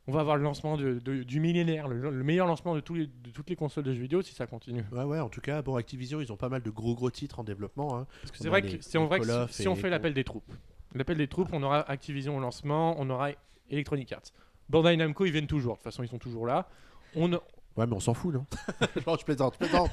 [0.07, 2.93] On va avoir le lancement de- de- du millénaire, le, le meilleur lancement de, tous
[2.93, 4.83] les- de toutes les consoles de jeux vidéo si ça continue.
[4.91, 7.39] Ouais, ouais, en tout cas, bon, Activision, ils ont pas mal de gros gros titres
[7.39, 7.97] en développement.
[7.97, 8.05] hein.
[8.21, 10.53] Parce que c'est vrai que si on, vrai que si, on fait l'appel des troupes,
[10.93, 13.29] l'appel des troupes, on aura Activision au lancement, on aura
[13.71, 14.21] Electronic Arts.
[14.69, 15.73] Bandai Namco, ils viennent toujours.
[15.73, 16.67] De toute façon, ils sont toujours là.
[17.15, 17.31] On,
[17.77, 18.45] Ouais, mais on s'en fout, non
[19.07, 19.91] Non, je plaisante, je plaisante.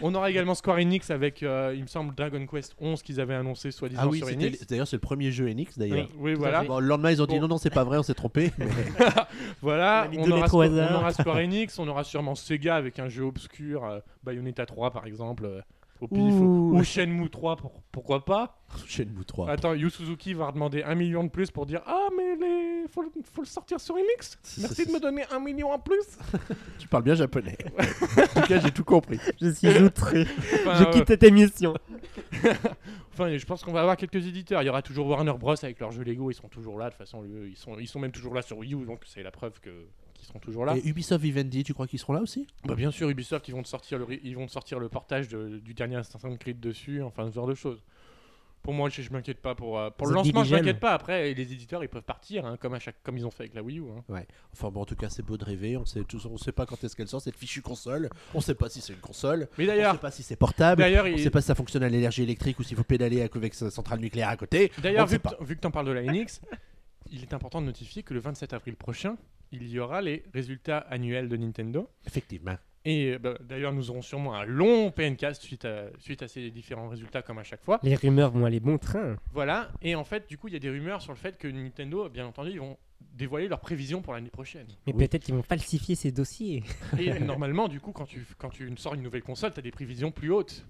[0.00, 3.34] on aura également Square Enix avec, euh, il me semble, Dragon Quest 11 qu'ils avaient
[3.34, 4.66] annoncé soi-disant Ah oui, sur Enix.
[4.66, 6.08] d'ailleurs, c'est le premier jeu Enix, d'ailleurs.
[6.18, 6.34] Oui.
[6.34, 6.64] Voilà.
[6.64, 7.42] Bon, le lendemain, ils ont dit Bon.
[7.42, 8.52] non, non, c'est pas vrai, on s'est trompé.
[8.58, 8.66] mais-
[9.62, 10.46] Voilà, aura,
[10.92, 14.90] on aura Square Enix, on aura sûrement Sega avec un jeu obscur, euh, Bayonetta 3
[14.90, 15.60] par exemple, euh,
[16.00, 16.72] au pif, Ouh.
[16.76, 18.58] ou, Shenmue 3, pour- pourquoi pas.
[18.86, 19.50] Shenmue 3.
[19.50, 22.88] Attends, Yu Suzuki va demander un million de plus pour dire Ah, mais les...
[22.88, 26.18] faut, le- faut le sortir sur Enix Merci de me donner un million en plus
[26.78, 27.56] Tu parles bien japonais.
[27.78, 29.18] en tout cas, j'ai tout compris.
[29.40, 30.26] Je suis outré.
[30.66, 31.74] Enfin, je euh, quitte cette émission.
[33.12, 34.62] Enfin, je pense qu'on va avoir quelques éditeurs.
[34.62, 36.30] Il y aura toujours Warner Bros avec leurs jeux Lego.
[36.30, 36.86] Ils sont toujours là.
[36.86, 39.22] De toute façon, ils sont, ils sont même toujours là sur Wii U, donc c'est
[39.22, 39.70] la preuve que
[40.24, 40.76] qu'ils seront toujours là.
[40.76, 42.46] Et Ubisoft Vivendi, tu crois qu'ils seront là aussi?
[42.64, 45.28] Bah, bien sûr, Ubisoft, ils vont te sortir le, ils vont te sortir le portage
[45.28, 47.02] de- du dernier Assassin's Creed dessus.
[47.02, 47.82] Enfin, ce genre de choses.
[48.62, 50.42] Pour moi, je, je m'inquiète pas pour euh, pour le The lancement.
[50.42, 50.94] Je m'inquiète pas.
[50.94, 53.52] Après, les éditeurs, ils peuvent partir, hein, comme à chaque, comme ils ont fait avec
[53.54, 53.84] la Wii U.
[54.10, 54.22] hein.
[54.54, 55.76] Enfin bon, en tout cas, c'est beau de rêver.
[55.76, 58.08] On sait, tous, on sait pas quand est-ce qu'elle sort cette fichue console.
[58.32, 59.48] On sait pas si c'est une console.
[59.58, 60.80] Mais On d'ailleurs, sait pas si c'est portable.
[60.80, 63.20] d'ailleurs, On il- sait pas si ça fonctionne à l'énergie électrique ou s'il faut pédaler
[63.20, 64.72] avec sa centrale nucléaire à côté.
[64.78, 66.40] On D'ailleurs, ne vu vu que tu en parles de la NX,
[67.12, 69.18] il est important de notifier que le 27 avril prochain,
[69.52, 71.88] il y aura les résultats annuels de Nintendo.
[72.06, 72.56] Effectivement.
[72.86, 76.88] Et bah, d'ailleurs, nous aurons sûrement un long PNcast suite à, suite à ces différents
[76.88, 77.80] résultats, comme à chaque fois.
[77.82, 79.16] Les rumeurs vont aller bon train.
[79.32, 79.70] Voilà.
[79.80, 82.08] Et en fait, du coup, il y a des rumeurs sur le fait que Nintendo,
[82.10, 82.76] bien entendu, ils vont
[83.14, 84.66] dévoiler leurs prévisions pour l'année prochaine.
[84.86, 85.06] Mais Oui.
[85.08, 86.62] peut-être qu'ils vont falsifier ces dossiers.
[86.98, 89.70] Et normalement, du coup, quand tu, quand tu sors une nouvelle console, tu as des
[89.70, 90.66] prévisions plus hautes.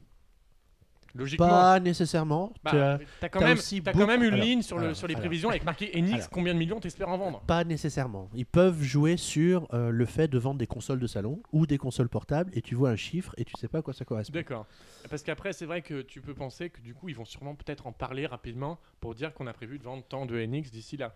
[1.14, 1.46] Logiquement.
[1.48, 2.52] Pas nécessairement.
[2.64, 5.14] Bah, Tu as- quand, même, quand beaucoup- une alors, ligne sur, le, alors, sur les
[5.14, 5.20] alors.
[5.22, 7.40] prévisions avec marqué Enix, combien de millions t'espères en vendre?
[7.42, 8.28] Pas nécessairement.
[8.34, 11.78] Ils peuvent jouer sur euh, le fait de vendre des consoles de salon ou des
[11.78, 14.32] consoles portables et tu vois un chiffre et tu sais pas à quoi ça correspond.
[14.34, 14.66] D'accord.
[15.08, 17.86] Parce qu'après, c'est vrai que tu peux penser que du coup, ils vont sûrement peut-être
[17.86, 21.14] en parler rapidement pour dire qu'on a prévu de vendre tant de NX d'ici là.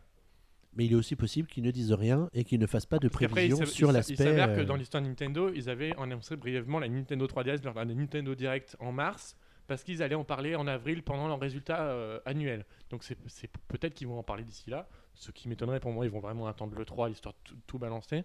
[0.77, 3.09] Mais il est aussi possible qu'ils ne disent rien et qu'ils ne fassent pas de
[3.09, 4.15] prévisions sur l'aspect.
[4.15, 7.75] Il s'avère que euh, dans l'histoire Nintendo, ils avaient annoncé brièvement la Nintendo 3DS lors
[7.75, 9.35] d'un Nintendo Direct en mars.
[9.69, 12.65] Parce qu'ils allaient en parler en avril pendant leurs résultats euh, annuels.
[12.91, 14.89] Donc c'est peut-être qu'ils vont en parler d'ici là.
[15.15, 17.79] Ce qui m'étonnerait pour moi, ils vont vraiment attendre le 3 histoire de tout, tout
[17.79, 18.25] balancer.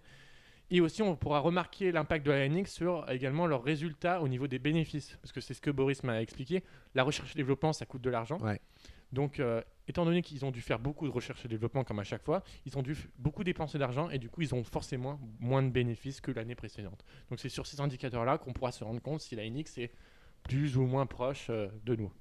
[0.69, 4.47] Et aussi, on pourra remarquer l'impact de la NX sur également leurs résultats au niveau
[4.47, 5.17] des bénéfices.
[5.21, 6.63] Parce que c'est ce que Boris m'a expliqué.
[6.95, 8.39] La recherche et développement, ça coûte de l'argent.
[8.39, 8.59] Ouais.
[9.11, 12.03] Donc, euh, étant donné qu'ils ont dû faire beaucoup de recherche et développement comme à
[12.03, 15.61] chaque fois, ils ont dû beaucoup dépenser d'argent et du coup, ils ont forcément moins
[15.61, 17.05] de bénéfices que l'année précédente.
[17.29, 19.91] Donc, c'est sur ces indicateurs-là qu'on pourra se rendre compte si la NX est
[20.43, 22.11] plus ou moins proche euh, de nous.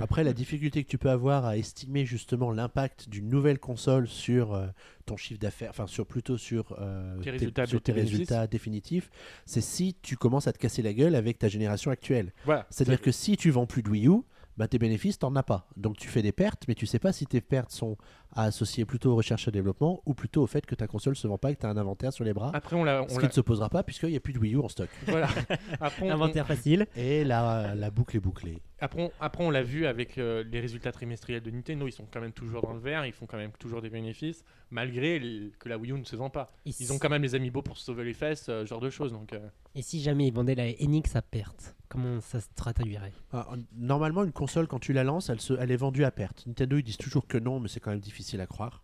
[0.00, 4.54] Après, la difficulté que tu peux avoir à estimer justement l'impact d'une nouvelle console sur
[4.54, 4.68] euh,
[5.04, 8.46] ton chiffre d'affaires, enfin sur plutôt sur, euh, Tes résultats sur de- tes tes résultats
[8.46, 9.10] définitifs,
[9.46, 12.32] c'est si tu commences à te casser la gueule avec ta génération actuelle.
[12.44, 12.66] Voilà.
[12.70, 14.20] C'est-à-dire que si tu vends plus de Wii U,
[14.56, 15.66] bah, tes bénéfices, t'en as pas.
[15.76, 17.96] Donc tu fais des pertes, mais tu sais pas si tes pertes sont
[18.34, 21.26] à associer plutôt aux recherches et développement ou plutôt au fait que ta console se
[21.26, 22.50] vend pas et que tu as un inventaire sur les bras.
[22.54, 23.06] Après, on l'a.
[23.08, 24.68] ce on qui ne se posera pas puisqu'il n'y a plus de Wii U en
[24.68, 24.88] stock.
[25.06, 25.28] Voilà.
[25.80, 26.86] Après, on- Inventaire facile.
[26.96, 28.60] Et la, la boucle est bouclée.
[28.80, 32.06] Après, on, après, on l'a vu avec euh, les résultats trimestriels de Nintendo, ils sont
[32.12, 35.52] quand même toujours dans le vert, ils font quand même toujours des bénéfices, malgré les-
[35.58, 36.50] que la Wii U ne se vend pas.
[36.66, 38.80] Et Ils ont quand même les amiibo pour se sauver les fesses, euh, ce genre
[38.80, 39.12] de choses.
[39.12, 39.38] Donc, euh,
[39.74, 43.12] Et si jamais ils vendaient la NX à perte, comment ça se traduirait?
[43.32, 46.10] Ah, en- Normalement, une console, quand tu la lances, elle, se, elle est vendue à
[46.10, 46.44] perte.
[46.46, 48.82] Nintendo, ils disent toujours que non, mais c'est quand même difficile à croire.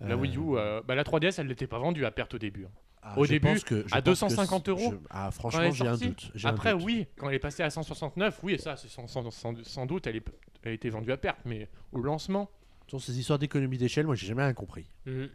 [0.00, 2.38] la Euh, Wii U, euh, bah, la 3DS, elle n'était pas vendue à perte au
[2.38, 2.66] début.
[2.66, 2.70] hein.
[3.08, 5.70] ah, au début, pense que- je à pense que 250 c'est- euros, je- ah, franchement,
[5.70, 6.32] j'ai un doute.
[6.42, 6.82] un Après, doute.
[6.84, 9.86] oui, quand elle est passée à 169, oui, et ça, c'est sans, sans- sans- sans
[9.86, 10.24] doute, elle, est,
[10.64, 12.50] elle a été vendue à perte, mais au lancement,
[12.88, 14.88] Sur ces histoires d'économie d'échelle, moi, j'ai jamais rien compris.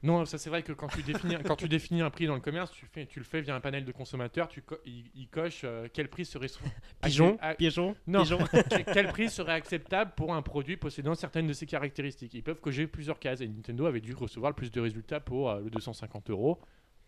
[0.04, 2.40] Non, ça c'est vrai que quand tu définis, quand tu définis un prix dans le
[2.40, 5.28] commerce, tu, fais, tu le fais via un panel de consommateurs, tu co- il, il
[5.28, 6.48] coche euh, quel prix serait
[7.02, 8.22] Pigeon Pigeon Non.
[8.24, 8.40] Pigeon
[8.70, 12.34] quel- quel prix serait acceptable pour un produit possédant certaines de ses caractéristiques?
[12.34, 15.50] Ils peuvent cocher plusieurs cases et Nintendo avait dû recevoir le plus de résultats pour
[15.50, 16.62] euh, le 250 euros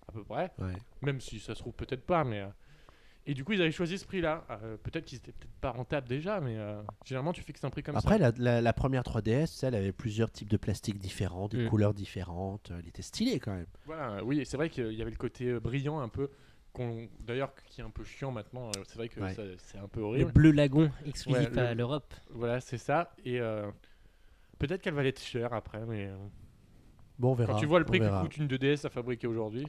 [0.09, 0.73] à peu près, Ouais.
[1.01, 2.47] même si ça se trouve peut-être pas, mais euh,
[3.25, 4.45] et du coup ils avaient choisi ce prix-là.
[4.49, 7.83] Euh, peut-être qu'ils étaient peut-être pas rentables déjà, mais euh, généralement tu fixes un prix
[7.83, 8.31] comme Après, ça.
[8.31, 11.69] la, la- la première 3DS, elle avait plusieurs types de plastique différents, des Mm.
[11.69, 12.71] couleurs différentes.
[12.77, 13.67] Elle était stylée quand même.
[13.85, 16.29] Voilà, oui, c'est vrai qu'il y avait le côté euh, brillant un peu.
[16.73, 18.71] qu'on- d'ailleurs qui est un peu chiant maintenant.
[18.87, 19.31] C'est vrai que Ouais.
[19.35, 20.31] ça- c'est un peu Le horrible.
[20.31, 22.11] bleu lagon exclusif Ouais, le- à l'Europe.
[22.31, 23.13] Voilà, c'est ça.
[23.23, 23.69] Et euh,
[24.57, 26.09] peut-être qu'elle va être chère après, mais
[27.19, 27.53] Bon, on verra.
[27.53, 29.67] quand tu vois le prix que coûte une 2DS à fabriquer aujourd'hui,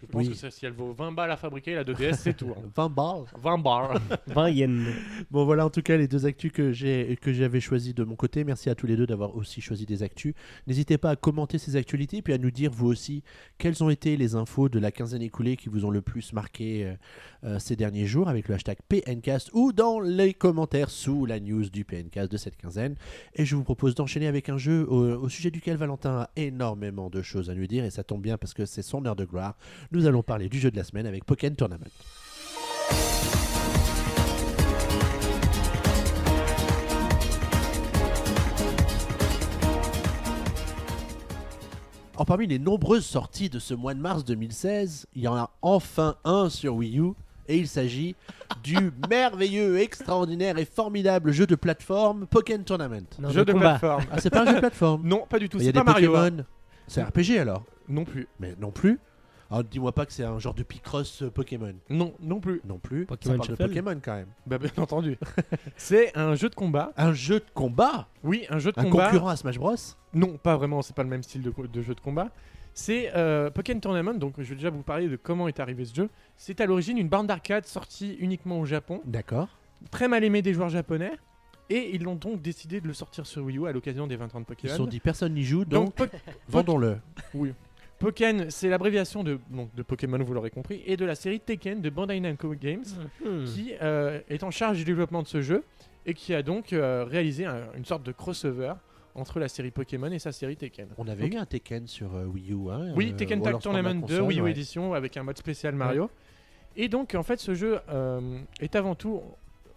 [0.00, 0.28] je pense Oui.
[0.30, 2.50] que ça- si elle vaut 20 balles à fabriquer, la 2DS c'est tout.
[2.56, 2.62] hein.
[2.76, 3.24] 20 balles.
[3.36, 3.98] 20 balles.
[4.28, 4.86] 20 yens.
[5.30, 8.16] Bon voilà en tout cas les deux actus que j'ai que j'avais choisi de mon
[8.16, 8.44] côté.
[8.44, 10.34] Merci à tous les deux d'avoir aussi choisi des actus.
[10.66, 13.22] N'hésitez pas à commenter ces actualités puis à nous dire vous aussi
[13.58, 16.84] quelles ont été les infos de la quinzaine écoulée qui vous ont le plus marqué
[16.86, 16.94] euh,
[17.44, 21.68] euh, ces derniers jours avec le hashtag PNcast ou dans les commentaires sous la news
[21.70, 22.94] du PNcast de cette quinzaine.
[23.34, 27.10] Et je vous propose d'enchaîner avec un jeu au, au sujet duquel Valentin a énormément
[27.10, 29.24] de choses à nous dire et ça tombe bien parce que c'est son heure de
[29.24, 29.56] gloire.
[29.92, 31.86] Nous allons parler du jeu de la semaine avec Pokémon Tournament.
[42.26, 46.16] Parmi les nombreuses sorties de ce mois de mars 2016, il y en a enfin
[46.24, 47.12] un sur Wii U.
[47.50, 48.14] Et il s'agit
[48.62, 48.76] du
[49.08, 53.06] merveilleux, extraordinaire et formidable jeu de plateforme Pokémon Tournament.
[53.18, 53.78] Non, Jeu de combat.
[53.78, 54.04] plateforme.
[54.12, 55.56] Ah, c'est pas un jeu de plateforme Non, pas du tout.
[55.56, 56.14] Il y a C'est des pas Mario.
[56.14, 56.24] hein.
[56.30, 56.44] Pokémon.
[56.86, 58.28] C'est RPG alors Non plus.
[58.38, 58.98] Mais non plus.
[59.50, 61.74] Alors dis-moi pas que c'est un genre de Picross euh, Pokémon.
[61.88, 62.60] Non, non plus.
[62.66, 63.06] Non plus.
[63.06, 63.68] Pokémon Ça parle de Shuffle.
[63.68, 64.28] Pokémon quand même.
[64.46, 65.16] Bah, bien entendu.
[65.76, 66.92] c'est un jeu de combat.
[66.98, 68.08] Un jeu de combat?
[68.22, 69.06] Oui, un jeu de Un combat.
[69.06, 69.74] concurrent à Smash Bros?
[70.12, 72.28] Non, pas vraiment, c'est pas le même style de, de jeu de combat.
[72.74, 75.94] C'est euh, Pokémon Tournament, donc je vais déjà vous parler de comment est arrivé ce
[75.94, 76.10] jeu.
[76.36, 79.48] C'est à l'origine une bande d'arcade sortie uniquement au Japon, D'accord.
[79.90, 81.10] très mal aimée des joueurs japonais,
[81.70, 84.34] et ils l'ont donc décidé de le sortir sur Wii U à l'occasion des 20
[84.34, 84.72] ans de Ils Pokémon.
[84.72, 86.16] se sont dit personne n'y joue donc, donc, Po-
[86.48, 86.98] vendons-le.
[87.98, 91.80] Pokémon, c'est l'abréviation de, donc, de Pokémon, vous l'aurez compris, et de la série Tekken
[91.80, 92.84] de Bandai Namco Games,
[93.24, 93.44] Hmm.
[93.44, 95.64] qui euh, est en charge du développement de ce jeu,
[96.06, 98.74] et qui a donc euh, réalisé un- une sorte de crossover
[99.16, 100.86] entre la série Pokémon et sa série Tekken.
[100.96, 102.70] On avait Donc- eu un Tekken sur euh, Wii U.
[102.70, 104.50] Hein, Oui, euh, Tekken Tag Tournament 2, console, Wii U ouais.
[104.52, 106.08] Edition, avec un mode spécial Mario.
[106.76, 109.20] Et donc, en fait, ce jeu euh, est avant tout,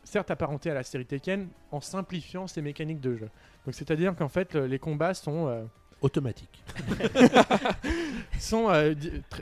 [0.04, 3.30] certes apparenté à la série Tekken, en simplifiant ses mécaniques de jeu.
[3.66, 5.64] Donc, c'est-à-dire qu'en fait, le- les combats sont, euh,
[6.02, 6.64] Automatique.
[8.40, 8.94] sont euh,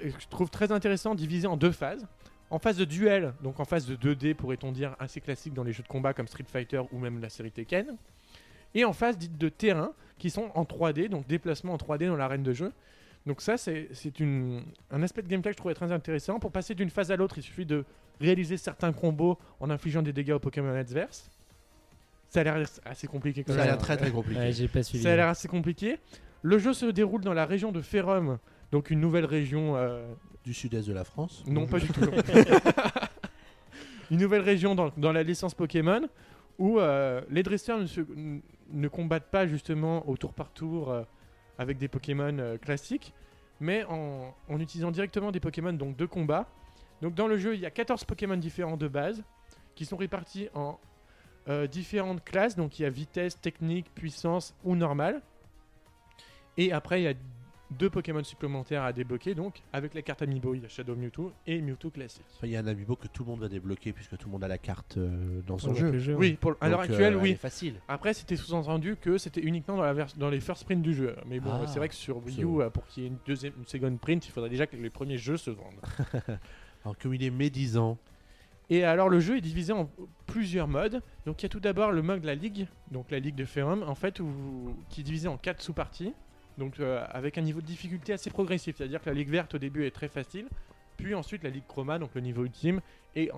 [0.04, 2.06] je trouve très intéressants, divisés en deux phases.
[2.52, 5.72] En phase de duel, donc en phase de 2D, pourrait-on dire, assez classique dans les
[5.72, 7.96] jeux de combat comme Street Fighter ou même la série Tekken.
[8.74, 12.16] Et en phase dite de terrain, qui sont en 3D, donc déplacement en 3D dans
[12.16, 12.72] l'arène de jeu.
[13.28, 16.40] Donc ça, c'est c'est une- un aspect de gameplay que je trouvais très intéressant.
[16.40, 17.86] Pour passer d'une phase à l'autre, il suffit de
[18.20, 21.30] réaliser certains combos en infligeant des dégâts aux Pokémon adverses.
[22.30, 23.72] Ça a l'air assez compliqué comme Ça a ça.
[23.72, 24.40] l'air très très compliqué.
[24.40, 25.04] Ouais, j'ai pas suivi.
[25.04, 26.00] Ça a l'air assez compliqué.
[26.42, 28.38] Le jeu se déroule dans la région de Ferrum,
[28.72, 30.06] donc une nouvelle région euh,
[30.44, 31.44] Du sud-est de la France.
[31.48, 32.02] non, pas du tout.
[34.12, 36.02] Une nouvelle région dans, dans la licence Pokémon
[36.58, 40.90] où euh, les dresseurs ne, se- n- ne combattent pas justement au tour par tour
[40.92, 41.04] euh,
[41.60, 43.14] avec des Pokémon euh, classiques,
[43.60, 46.48] mais en, en utilisant directement des Pokémon donc de combat.
[47.04, 49.24] Donc dans le jeu, il y a 14 Pokémon différents de base
[49.76, 50.80] qui sont répartis en
[51.48, 52.56] euh, différentes classes.
[52.56, 55.22] Donc il y a vitesse, technique, puissance ou normale.
[56.60, 57.14] Et après, il y a
[57.72, 59.34] deux Pokémon supplémentaires à débloquer.
[59.34, 62.26] Donc avec la carte Amiibo, il y a Shadow Mewtwo et Mewtwo classique.
[62.36, 64.32] Enfin, Il y a un amiibo que tout le monde va débloquer puisque tout le
[64.34, 66.16] monde a la carte euh, dans son jeu.
[66.18, 67.30] Oui, pour, à l'heure euh, actuelle, elle oui.
[67.32, 67.76] est facile.
[67.88, 71.16] Après, c'était sous-entendu que c'était uniquement dans, la dans les first prints du jeu.
[71.28, 73.54] Mais bon, Ah, c'est vrai que sur Wii U, pour qu'il y ait une deuxième,
[73.58, 75.80] une second print, il faudrait déjà que les premiers jeux se vendent.
[76.84, 77.98] Alors comme il est médisant.
[78.72, 79.90] Et alors, le jeu est divisé en
[80.28, 81.02] plusieurs modes.
[81.26, 83.46] Donc, il y a tout d'abord le mode de la ligue, donc la ligue de
[83.46, 86.14] Ferrum, en fait, où- qui est divisé en quatre sous-parties.
[86.60, 88.76] Donc, euh, avec un niveau de difficulté assez progressif.
[88.78, 90.48] C'est-à-dire que la ligue verte au début est très facile.
[90.98, 92.82] Puis ensuite, la ligue chroma, donc le niveau ultime,
[93.16, 93.32] est,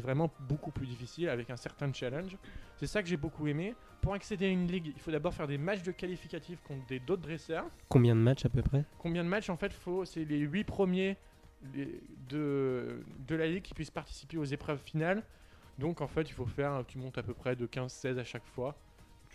[0.00, 2.36] vraiment beaucoup plus difficile avec un certain challenge.
[2.76, 3.74] C'est ça que j'ai beaucoup aimé.
[4.02, 6.98] Pour accéder à une ligue, il faut d'abord faire des matchs de qualificatifs contre des
[6.98, 7.64] d'autres dresseurs.
[7.88, 8.84] Combien de matchs à peu près?
[8.98, 11.16] Combien de matchs en fait faut C'est les 8 premiers
[11.74, 15.22] les- de, de la ligue qui puissent participer aux épreuves finales.
[15.78, 18.44] Donc en fait, il faut faire, tu montes à peu près de 15-16 à chaque
[18.44, 18.76] fois.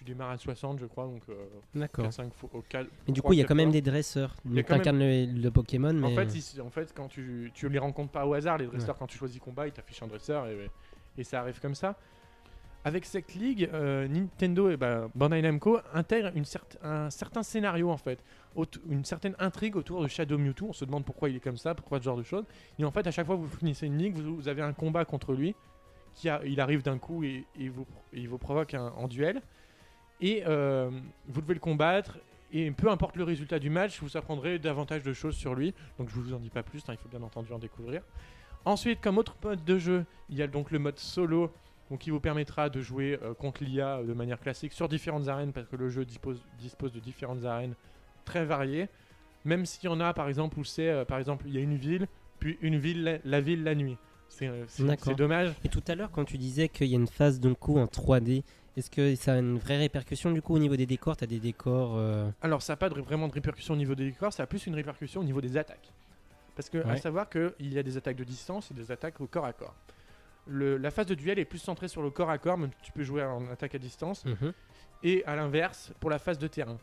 [0.04, 1.34] Tu démarres à 60, je crois, donc euh,
[1.76, 2.06] D'accord.
[2.06, 2.49] 4-5 fois.
[2.54, 4.36] au quatre- Mais du coup, il y a quand même des dresseurs.
[4.43, 6.08] Donc, t'incarnes le, le Pokémon, mais.
[6.08, 8.97] En fait, ils- en fait, quand tu, tu les rencontres pas au hasard, les dresseurs,
[8.97, 10.72] quand tu choisis combat, ils t'affichent un dresseur et,
[11.20, 11.95] et ça arrive comme ça.
[12.84, 17.91] Avec cette ligue, euh, Nintendo et bah, Bandai Namco intègrent une cer- un certain scénario
[17.91, 18.24] en fait,
[18.89, 20.70] une certaine intrigue autour de Shadow Mewtwo.
[20.70, 22.45] On se demande pourquoi il est comme ça, pourquoi ce genre de choses.
[22.80, 24.74] Et en fait, à chaque fois que vous finissez une ligue, vous, vous avez un
[24.74, 25.54] combat contre lui,
[26.16, 29.08] qui a- il arrive d'un coup et, et vous, et il vous provoque un- en
[29.08, 29.43] duel.
[30.22, 30.90] Et euh,
[31.28, 32.18] vous devez le combattre.
[32.54, 35.74] Et peu importe le résultat du match, vous apprendrez davantage de choses sur lui.
[35.98, 38.02] Donc je vous en dis pas plus, hein, il faut bien entendu en découvrir.
[38.66, 41.52] Ensuite, comme autre mode de jeu, il y a donc le mode solo,
[41.90, 45.30] donc qui vous permettra de jouer euh, contre l'IA euh, de manière classique sur différentes
[45.30, 47.74] arènes, parce que le jeu dispose, dispose de différentes arènes
[48.26, 48.90] très variées.
[49.46, 51.62] Même s'il y en a, par exemple, où c'est, euh, par exemple, il y a
[51.62, 52.08] une ville
[52.42, 53.98] puis une ville, la, la ville la nuit.
[54.42, 55.54] Euh, c'est dommage.
[55.64, 57.86] Et tout à l'heure, quand tu disais qu'il y a une phase d'un coup en
[57.86, 58.44] 3D,
[58.78, 61.18] est-ce que ça a une vraie répercussion du coup au niveau des décors?
[61.18, 61.94] T'as des décors.
[61.98, 64.48] euh, Alors, ça n'a pas de- vraiment de répercussion au niveau des décors, ça a
[64.48, 65.92] plus une répercussion au niveau des attaques.
[66.56, 69.28] Parce que, à savoir qu'il y a des attaques de distance et des attaques au
[69.28, 69.74] corps à corps.
[70.48, 72.82] Le- la phase de duel est plus centrée sur le corps à corps, même si
[72.88, 74.52] tu peux jouer en attaque à distance, mhm.
[75.04, 76.78] et à l'inverse pour la phase de terrain.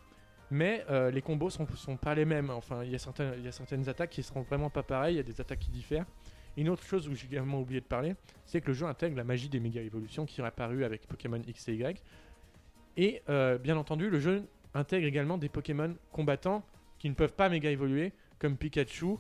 [0.50, 2.48] Mais euh, les combos sont, sont pas les mêmes.
[2.50, 5.14] Enfin, il y, a certains- il y a certaines attaques qui seront vraiment pas pareilles,
[5.14, 6.06] il y a des attaques qui diffèrent.
[6.58, 9.22] Une autre chose où j'ai également oublié de parler, c'est que le jeu intègre la
[9.22, 12.02] magie des méga évolutions qui est apparue avec Pokémon X et Y.
[12.96, 14.42] Et euh, bien entendu, le jeu
[14.74, 16.64] intègre également des Pokémon combattants
[16.98, 19.18] qui ne peuvent pas méga évoluer, comme Pikachu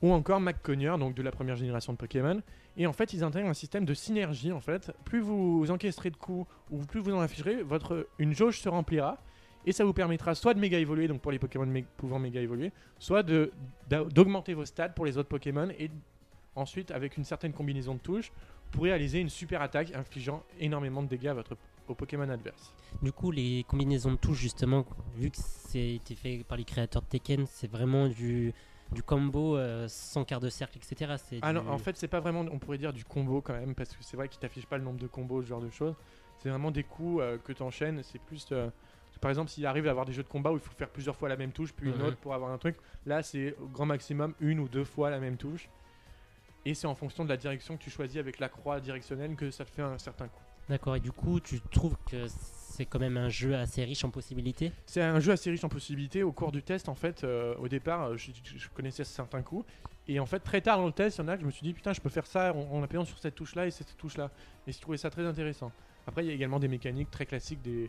[0.00, 2.40] ou encore McConner, donc de la première génération de Pokémon.
[2.76, 4.52] Et en fait, ils intègrent un système de synergie.
[4.52, 8.60] En fait, plus vous encaisserez de coups ou plus vous en afficherez, votre une jauge
[8.60, 9.18] se remplira
[9.64, 11.66] et ça vous permettra soit de méga évoluer, donc pour les Pokémon
[11.96, 12.70] pouvant méga évoluer,
[13.00, 15.68] soit d'augmenter vos stats pour les autres Pokémon
[16.56, 18.32] ensuite avec une certaine combinaison de touches,
[18.72, 22.72] pourrez réaliser une super attaque infligeant énormément de dégâts à votre au Pokémon adverse.
[23.02, 24.84] Du coup, les combinaisons de touches, justement,
[25.14, 28.52] vu que c'est été fait par les créateurs de Tekken, c'est vraiment du,
[28.92, 31.14] du combo euh, sans quart de cercle, etc.
[31.42, 33.74] Ah du- non, en fait, c'est pas vraiment, on pourrait dire du combo quand même,
[33.76, 35.94] parce que c'est vrai qu'il t'affiche pas le nombre de combos, ce genre de choses.
[36.38, 38.02] C'est vraiment des coups euh, que tu enchaînes.
[38.02, 38.48] C'est plus.
[38.50, 38.68] euh,
[39.20, 41.14] par exemple, s'il arrive à avoir des jeux de combat où il faut faire plusieurs
[41.16, 42.02] fois la même touche, puis une Mhm.
[42.02, 42.76] autre pour avoir un truc,
[43.06, 45.68] là, c'est au grand maximum une ou deux fois la même touche.
[46.66, 49.52] Et c'est en fonction de la direction que tu choisis avec la croix directionnelle que
[49.52, 50.42] ça te fait un certain coup.
[50.68, 54.10] D'accord, et du coup, tu trouves que c'est quand même un jeu assez riche en
[54.10, 54.72] possibilités?
[54.84, 56.24] C'est un jeu assez riche en possibilités.
[56.24, 59.64] Au cours du test, en fait, euh, au départ, euh, je, connaissais certains coups.
[60.08, 61.52] Et en fait, très tard dans le test, il y en a que je me
[61.52, 63.96] suis dit, putain, je peux faire ça en, en appuyant sur cette touche-là et cette
[63.96, 64.32] touche-là.
[64.66, 65.70] Et je trouvais ça très intéressant.
[66.04, 67.88] Après, il y a également des mécaniques très classiques des,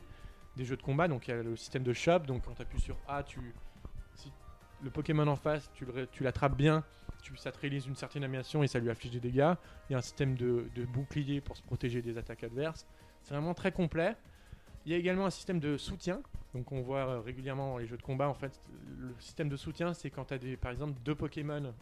[0.56, 1.08] des jeux de combat.
[1.08, 2.20] Donc, il y a le système de shop.
[2.20, 3.40] Donc, quand tu appuies sur A, tu,
[4.14, 4.32] si
[4.84, 5.72] le Pokémon en face,
[6.12, 6.84] tu l'attrapes bien,
[7.28, 9.54] tu, ça te réalise une certaine animation et ça lui affiche des dégâts.
[9.90, 12.86] Il y a un système de, de bouclier pour se protéger des attaques adverses.
[13.22, 14.16] C'est vraiment très complet.
[14.86, 16.22] Il y a également un système de soutien.
[16.54, 18.62] Donc on voit euh, régulièrement dans les jeux de combat, en fait,
[18.98, 21.74] le système de soutien, c'est quand tu as des, par exemple deux Pokémon,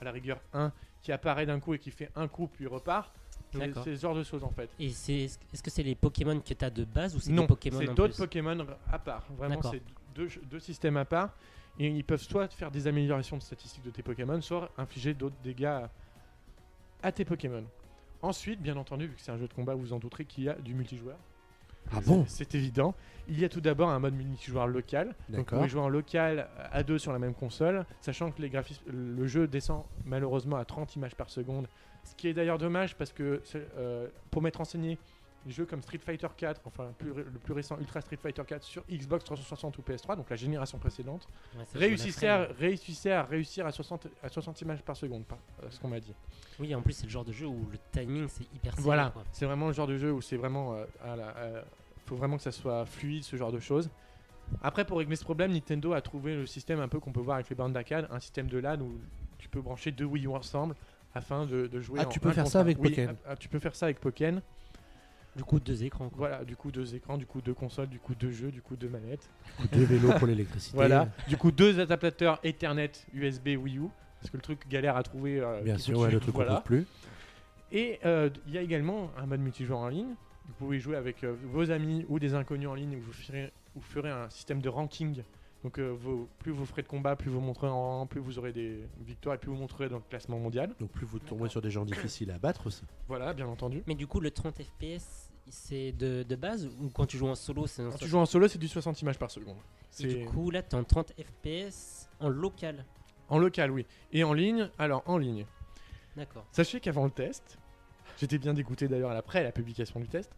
[0.00, 0.72] à la rigueur un,
[1.02, 3.14] qui apparaît d'un coup et qui fait un coup puis repart.
[3.52, 4.68] C'est ce genre de choses en fait.
[4.80, 7.46] Et c'est est-ce que c'est les Pokémon que tu as de base ou c'est des
[7.46, 9.24] Pokémon c'est d'autres Pokémon à part.
[9.38, 9.82] Vraiment, c'est
[10.14, 11.36] deux, deux systèmes à part.
[11.78, 15.36] Et ils peuvent soit faire des améliorations de statistiques de tes Pokémon, soit infliger d'autres
[15.42, 15.90] dégâts à,
[17.02, 17.64] à tes Pokémon.
[18.22, 20.44] Ensuite, bien entendu, vu que c'est un jeu de combat, vous vous en douterez qu'il
[20.44, 21.18] y a du multijoueur.
[21.92, 22.94] Ah bon C'est évident.
[23.28, 25.14] Il y a tout d'abord un mode multijoueur local.
[25.28, 28.48] Donc vous pouvez jouer en local à deux sur la même console, sachant que les
[28.48, 31.68] graphismes, le jeu descend malheureusement à 30 images par seconde.
[32.04, 33.42] Ce qui est d'ailleurs dommage parce que
[33.76, 34.98] euh, pour m'être renseigné,
[35.46, 38.62] les jeux comme Street Fighter 4, enfin plus le plus récent Ultra Street Fighter 4
[38.62, 43.66] sur Xbox 360 ou PS3, donc la génération précédente, Ouais, réussissait à, réussissait à réussir
[43.66, 46.14] à 60, à 60 images par seconde, par- euh, ce qu'on m'a dit.
[46.58, 49.12] Oui, en plus, c'est le genre de jeu où le timing c'est hyper serré, Voilà,
[49.32, 50.74] c'est vraiment le genre de jeu où c'est vraiment.
[50.74, 51.64] euh, à la- à-
[52.06, 53.88] faut vraiment que ça soit fluide, ce genre de choses.
[54.62, 57.36] Après, pour régler ce problème, Nintendo a trouvé le système un peu qu'on peut voir
[57.36, 58.98] avec les bandes d'arcade, un système de LAN où
[59.38, 60.74] tu peux brancher deux Wii U ensemble
[61.14, 62.00] afin de, de jouer.
[62.02, 63.14] Ah, en tu peux un faire ça avec Oui, Pokken.
[63.24, 64.42] ah, ah, Tu peux faire ça avec Pokken.
[65.36, 66.08] Du coup, deux écrans.
[66.08, 66.16] quoi.
[66.28, 68.76] Voilà, du coup deux écrans, du coup deux consoles, du coup deux jeux, du coup
[68.76, 69.28] deux manettes.
[69.72, 70.76] Deux vélos pour l'électricité.
[70.76, 73.88] Voilà, du coup deux adaptateurs Ethernet USB Wii U.
[74.20, 75.40] Parce que le truc galère à trouver.
[75.40, 76.52] euh, Bien sûr, ouais, le truc qu'on Voilà.
[76.54, 76.86] trouve plus.
[77.72, 80.14] Et euh, il y a également un mode multijoueur en ligne.
[80.46, 83.52] Vous pouvez jouer avec euh, vos amis ou des inconnus en ligne où vous ferez,
[83.74, 85.22] vous ferez un système de ranking.
[85.62, 88.38] Donc euh, vos- plus vous ferez de combats, plus vous montrerez en rang, plus vous
[88.38, 90.74] aurez des victoires et plus vous montrerez dans le classement mondial.
[90.78, 92.82] Donc plus vous tombez sur des gens difficiles à battre aussi.
[93.08, 93.82] Voilà, bien entendu.
[93.86, 97.34] Mais du coup, le 30 FPS, c'est de, de base ou quand tu joues en
[97.34, 99.56] solo, c'est un Quand tu joues en solo, c'est du 60 images par seconde.
[100.00, 102.84] Et du coup, là, t'es en 30 FPS en local.
[103.28, 103.86] en local, oui.
[104.12, 105.46] Et en ligne, alors en ligne.
[106.16, 106.46] D'accord.
[106.52, 107.58] Sachez qu'avant le test,
[108.18, 110.30] j'étais bien dégoûté d'ailleurs après la publication du test,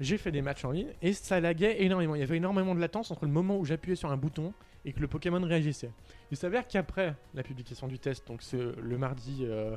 [0.00, 2.14] j'ai fait des matchs en ligne et ça laguait énormément.
[2.14, 4.52] Il y avait énormément de latence entre le moment où j'appuyais sur un bouton
[4.84, 5.90] et que le Pokémon réagissait.
[6.30, 9.76] Il s'avère qu'après la publication du test, donc c'est le mardi euh,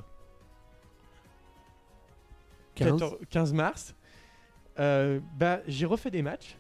[2.76, 3.00] 15.
[3.00, 3.96] 14 15 mars,
[4.80, 6.58] euh, bah, j'ai refait des matchs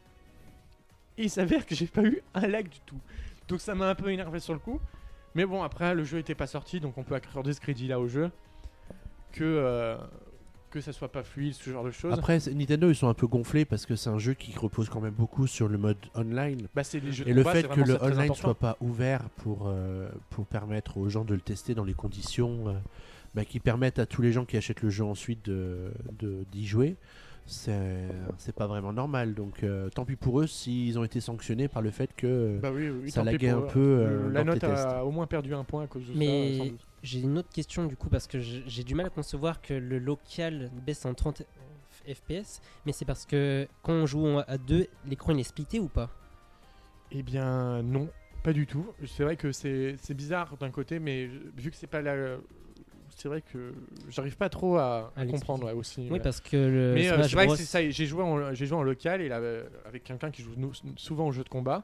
[1.17, 2.99] et il s'avère que j'ai pas eu un lag du tout.
[3.47, 4.79] Donc ça m'a un peu énervé sur le coup.
[5.35, 8.07] Mais bon, après, le jeu était pas sorti, donc on peut accorder ce crédit-là au
[8.07, 8.31] jeu.
[9.33, 9.97] Que, euh,
[10.71, 12.13] que ça soit pas fluide, ce genre de choses.
[12.13, 15.01] Après, Nintendo, ils sont un peu gonflés parce que c'est un jeu qui repose quand
[15.01, 16.67] même beaucoup sur le mode online.
[16.73, 19.67] bah, c'est les jeux de Et le fait que le online soit pas ouvert pour,
[19.67, 22.73] euh, pour permettre aux gens de le tester dans les conditions euh,
[23.35, 26.65] bah, qui permettent à tous les gens qui achètent le jeu ensuite de- de- d'y
[26.65, 26.95] jouer,
[27.45, 29.33] c'est c'est pas vraiment normal.
[29.35, 32.71] Donc euh, tant pis pour eux s'ils ont été sanctionnés par le fait que Bah
[32.73, 33.67] oui, oui, ça laguait un eux.
[33.67, 34.85] peu euh, la dans tes note tests.
[34.87, 36.63] a au moins perdu un point à cause de Mais- ça.
[37.03, 39.99] J'ai une autre question du coup parce que j'ai du mal à concevoir que le
[39.99, 41.43] local baisse en 30
[42.07, 45.79] FPS, mais c'est parce que quand on joue en- à deux, l'écran il est splitté
[45.79, 46.09] ou pas?
[47.11, 48.09] Eh bien non,
[48.43, 48.87] pas du tout.
[49.05, 51.27] C'est vrai que c'est c'est bizarre d'un côté, mais
[51.57, 52.37] vu que c'est pas la...
[53.15, 53.73] C'est vrai que
[54.09, 56.01] j'arrive pas trop à, À à comprendre ouais, aussi.
[56.01, 56.19] Oui, ouais.
[56.19, 57.89] parce que le Mais euh, c'est vrai Bros, que c'est ça.
[57.89, 60.51] J'ai joué, en, joué en local et là, euh, avec quelqu'un qui joue
[60.97, 61.83] souvent au jeu de combat.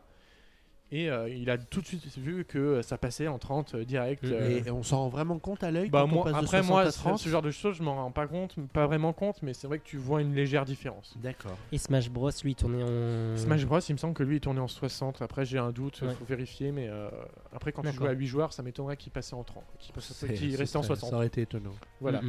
[0.93, 3.85] Et euh, il a tout de suite vu que euh, ça passait en 30 euh,
[3.85, 4.25] direct.
[4.25, 6.37] Euh, Et on s'en rend vraiment compte à l'œil bah, quand on moi, passe de
[6.39, 8.55] après 60 moi, à ce, 30 ce genre de choses, je m'en rends pas compte,
[8.73, 11.13] pas vraiment compte, mais c'est vrai que tu vois une légère différence.
[11.21, 11.55] D'accord.
[11.71, 14.59] et Smash Bros lui tournait en Smash Bros, il me semble que lui il tournait
[14.59, 15.21] en 60.
[15.21, 16.13] Après, j'ai un doute, il Ouais.
[16.13, 17.09] faut vérifier, mais euh,
[17.53, 19.63] après, quand tu jouais à 8 joueurs, ça m'étonnerait qu'il passait en 30,
[20.35, 21.09] qu'il restait en très- 60.
[21.09, 21.71] Ça aurait été étonnant.
[22.01, 22.21] Voilà.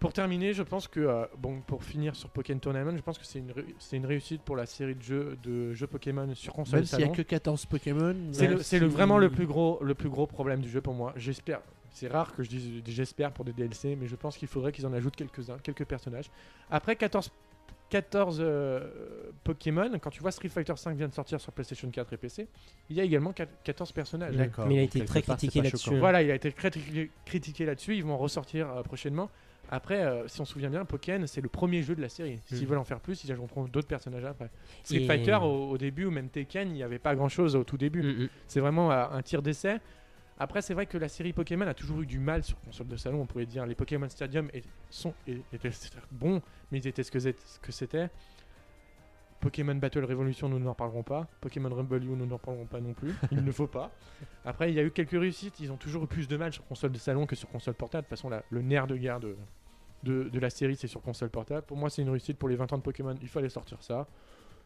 [0.00, 3.24] Pour terminer, je pense que, euh, bon, pour finir sur Pokémon Tournament, je pense que
[3.24, 6.52] c'est une, ré- c'est une réussite pour la série de jeux, de jeux Pokémon sur
[6.52, 8.14] console Même s'il n'y a que 14 Pokémon.
[8.32, 10.80] C'est le, c'est le- si- vraiment le plus, gros, le plus gros problème du jeu
[10.80, 11.12] pour moi.
[11.16, 11.60] J'espère.
[11.90, 14.86] C'est rare que je dise j'espère pour des DLC, mais je pense qu'il faudrait qu'ils
[14.86, 16.30] en ajoutent quelques-uns, quelques personnages.
[16.70, 17.32] Après 14,
[17.88, 18.88] 14 euh,
[19.42, 22.46] Pokémon, quand tu vois Street Fighter V vient de sortir sur PlayStation 4 et PC,
[22.90, 24.36] il y a également quat- 14 personnages.
[24.36, 24.66] D'accord.
[24.68, 25.86] Mais il a été très part, critiqué là-dessus.
[25.86, 25.98] choquant.
[25.98, 27.96] Voilà, il a été critiqué, critiqué là-dessus.
[27.96, 29.28] Ils vont en ressortir euh, prochainement.
[29.70, 32.40] Après, euh, si on se souvient bien, Pokémon, c'est le premier jeu de la série.
[32.46, 32.66] S'ils Mhm.
[32.68, 34.50] veulent en faire plus, ils ajouteront d'autres personnages après.
[34.82, 37.64] Street Et- Fighter, au, au début, ou même Tekken, il n'y avait pas grand-chose au
[37.64, 38.02] tout début.
[38.02, 38.28] Mhm.
[38.46, 39.78] C'est vraiment euh, un tir d'essai.
[40.38, 42.96] Après, c'est vrai que la série Pokémon a toujours eu du mal sur console de
[42.96, 43.20] salon.
[43.22, 44.48] On pourrait dire les Pokémon Stadium
[44.88, 45.70] sont, étaient
[46.12, 46.40] bons,
[46.70, 48.08] mais ils étaient ce que c'était.
[49.40, 51.28] Pokémon Battle Revolution, nous n'en parlerons pas.
[51.40, 53.14] Pokémon Rumble You, nous n'en parlerons pas non plus.
[53.30, 53.92] Il ne faut pas.
[54.44, 55.60] Après, il y a eu quelques réussites.
[55.60, 58.02] Ils ont toujours eu plus de mal sur console de salon que sur console portable.
[58.04, 59.36] De toute façon, le nerf de guerre de,
[60.04, 61.62] de, de la série, c'est sur console portable.
[61.66, 63.14] Pour moi, c'est une réussite pour les 20 ans de Pokémon.
[63.20, 64.06] Il fallait sortir ça.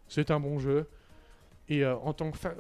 [0.09, 0.87] C'est un bon jeu.
[1.69, 2.55] Et euh, en tant que fan,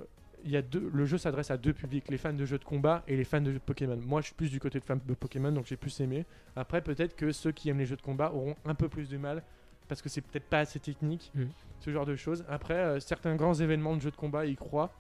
[0.44, 2.64] il y a deux, le jeu s'adresse à deux publics, les fans de jeux de
[2.64, 3.96] combat et les fans de jeux de Pokémon.
[4.04, 6.24] Moi, je suis plus du côté de fans de Pokémon, donc j'ai plus aimé.
[6.56, 9.16] Après, peut-être que ceux qui aiment les jeux de combat auront un peu plus de
[9.18, 9.42] mal
[9.88, 11.48] parce que c'est peut-être pas assez technique, Mhm.
[11.80, 12.44] ce genre de choses.
[12.48, 14.90] Après, euh, certains grands événements de jeux de combat y croient,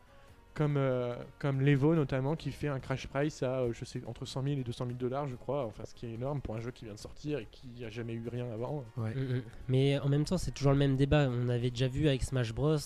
[0.54, 4.24] comme, euh, comme l'Evo notamment, qui fait un crash price à, euh, je sais, entre
[4.26, 6.60] 100 000 et 200 000 dollars, je crois, enfin, ce qui est énorme pour un
[6.60, 8.84] jeu qui vient de sortir et qui a jamais eu rien avant.
[8.96, 9.14] Ouais.
[9.14, 9.42] Mhm.
[9.68, 11.28] Mais en même temps, c'est toujours le même débat.
[11.30, 12.76] On avait déjà vu avec Smash Bros.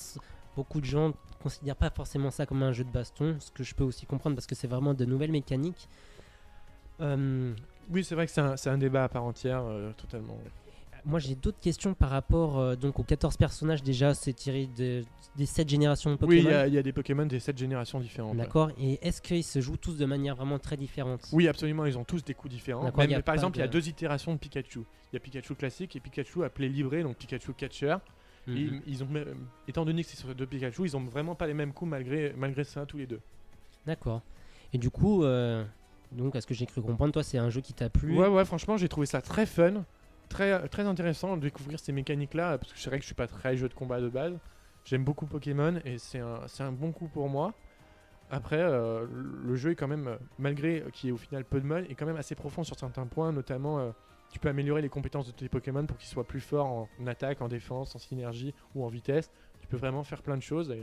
[0.54, 1.12] Beaucoup de gens
[1.42, 4.36] considèrent pas forcément ça comme un jeu de baston, ce que je peux aussi comprendre
[4.36, 5.88] parce que c'est vraiment de nouvelles mécaniques.
[7.00, 7.52] Euh,
[7.90, 10.38] Oui, c'est vrai que c'est un, c'est un débat à part entière, euh, totalement.
[11.06, 13.82] Moi, j'ai d'autres questions par rapport euh, donc aux 14 personnages.
[13.82, 15.04] Déjà, c'est tiré de-
[15.36, 16.48] des 7 générations de Oui, Pokémon.
[16.48, 18.36] il y, a- il y a des Pokémon des 7 générations différentes.
[18.36, 18.70] D'accord.
[18.78, 21.22] Et est-ce qu'ils se jouent tous de manière vraiment très différente?
[21.32, 22.90] Oui, absolument, ils ont tous des coups différents.
[22.96, 24.80] Même, par exemple, il y a de- deux itérations de Pikachu.
[25.12, 27.96] Il y a Pikachu classique et Pikachu appelé livré, donc Pikachu catcher.
[28.48, 28.56] Mhm.
[28.56, 29.08] ils, ils ont,
[29.66, 32.32] étant donné que c'est sur deux Pikachu, ils ont vraiment pas les mêmes coups malgré,
[32.36, 33.20] malgré ça tous les deux.
[33.86, 34.22] D'accord.
[34.72, 35.64] Et du coup, euh,
[36.12, 38.16] donc, à ce que j'ai cru comprendre, toi, c'est un jeu qui t'a plu.
[38.16, 39.84] Ouais, ouais, franchement, j'ai trouvé ça très fun,
[40.28, 43.26] très, très intéressant de découvrir ces mécaniques-là, parce que c'est vrai que je suis pas
[43.26, 44.38] très jeu de combat de base.
[44.84, 47.54] J'aime beaucoup Pokémon et c'est un, un bon coup pour moi.
[48.30, 51.60] Après, euh, le jeu est quand même, euh, malgré qu'il y ait au final peu
[51.60, 53.90] de modes, est quand même assez profond sur certains points, notamment euh,
[54.30, 57.40] tu peux améliorer les compétences de tes Pokémon pour qu'ils soient plus forts en attaque,
[57.40, 59.30] en défense, en synergie ou en vitesse.
[59.60, 60.82] Tu peux vraiment faire plein de choses et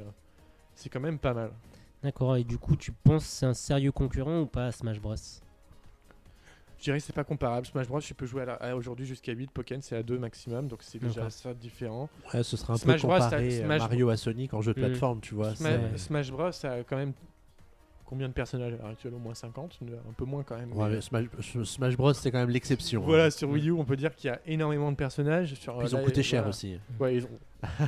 [0.76, 1.52] c'est quand même pas mal.
[2.02, 2.38] D'accord.
[2.38, 5.16] Et du coup, tu penses c'est un sérieux concurrent ou pas à Smash Bros?
[6.84, 7.66] Je dirais que c'est pas comparable.
[7.66, 10.20] Smash Bros, tu peux jouer à la- à aujourd'hui jusqu'à 8, Pokémon c'est à 2
[10.20, 12.10] maximum, donc c'est déjà ça différent.
[12.34, 14.60] Ouais, ce sera un Smash peu Bros, comparé ça- à Smash- Mario à Sonic en
[14.62, 14.88] jeu de Mhm.
[14.88, 15.54] plateforme, tu vois.
[15.96, 17.14] Smash Bros a quand même
[18.06, 20.74] combien de personnages à l'heure actuelle Au moins 50, un peu moins quand même.
[20.74, 21.26] Ouais, mais- mais Smash,
[21.64, 23.02] Smash Bros, c'est quand même l'exception.
[23.02, 23.06] hein.
[23.08, 25.54] Voilà, sur Wii U, on peut dire qu'il y a énormément de personnages.
[25.54, 26.50] Sur, Ils ont là, coûté cher voilà.
[26.50, 26.78] aussi.
[27.00, 27.30] Ouais, ils ont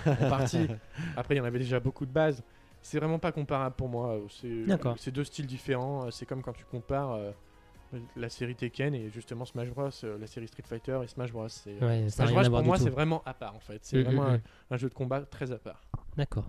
[0.05, 0.67] en partie.
[1.17, 2.41] Après, il y en avait déjà beaucoup de bases.
[2.81, 4.17] C'est vraiment pas comparable pour moi.
[4.29, 4.95] C'est D'accord.
[4.97, 6.09] c'est deux styles différents.
[6.11, 7.31] C'est comme quand tu compares euh,
[8.15, 11.47] la série Tekken et justement Smash Bros, euh, la série Street Fighter et Smash Bros.
[11.49, 13.79] C'est- Ouais, Smash Bros pour moi, c'est vraiment à part en fait.
[13.83, 14.41] C'est Mhm, vraiment mhm.
[14.71, 15.81] un, un jeu de combat très à part.
[16.17, 16.45] D'accord.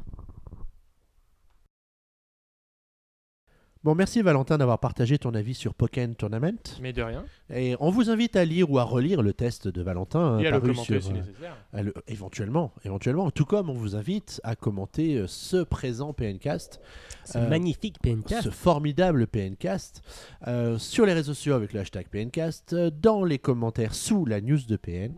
[3.85, 6.59] Bon, merci Valentin d'avoir partagé ton avis sur Pokémon Tournament.
[6.83, 7.25] Mais de rien.
[7.55, 10.41] Et on vous invite à lire ou à relire le test de Valentin.
[10.41, 11.57] Et euh, à le paru commenter sur, si euh, nécessaire.
[11.73, 13.31] à le- éventuellement, éventuellement.
[13.31, 16.81] Tout comme on vous invite à commenter euh, ce présent PNcast,
[17.25, 18.35] Ce Euh, magnifique PNK.
[18.43, 20.03] ce formidable PNcast,
[20.49, 24.59] euh, sur les réseaux sociaux avec le hashtag PNcast, dans les commentaires sous la news
[24.67, 25.13] de PN.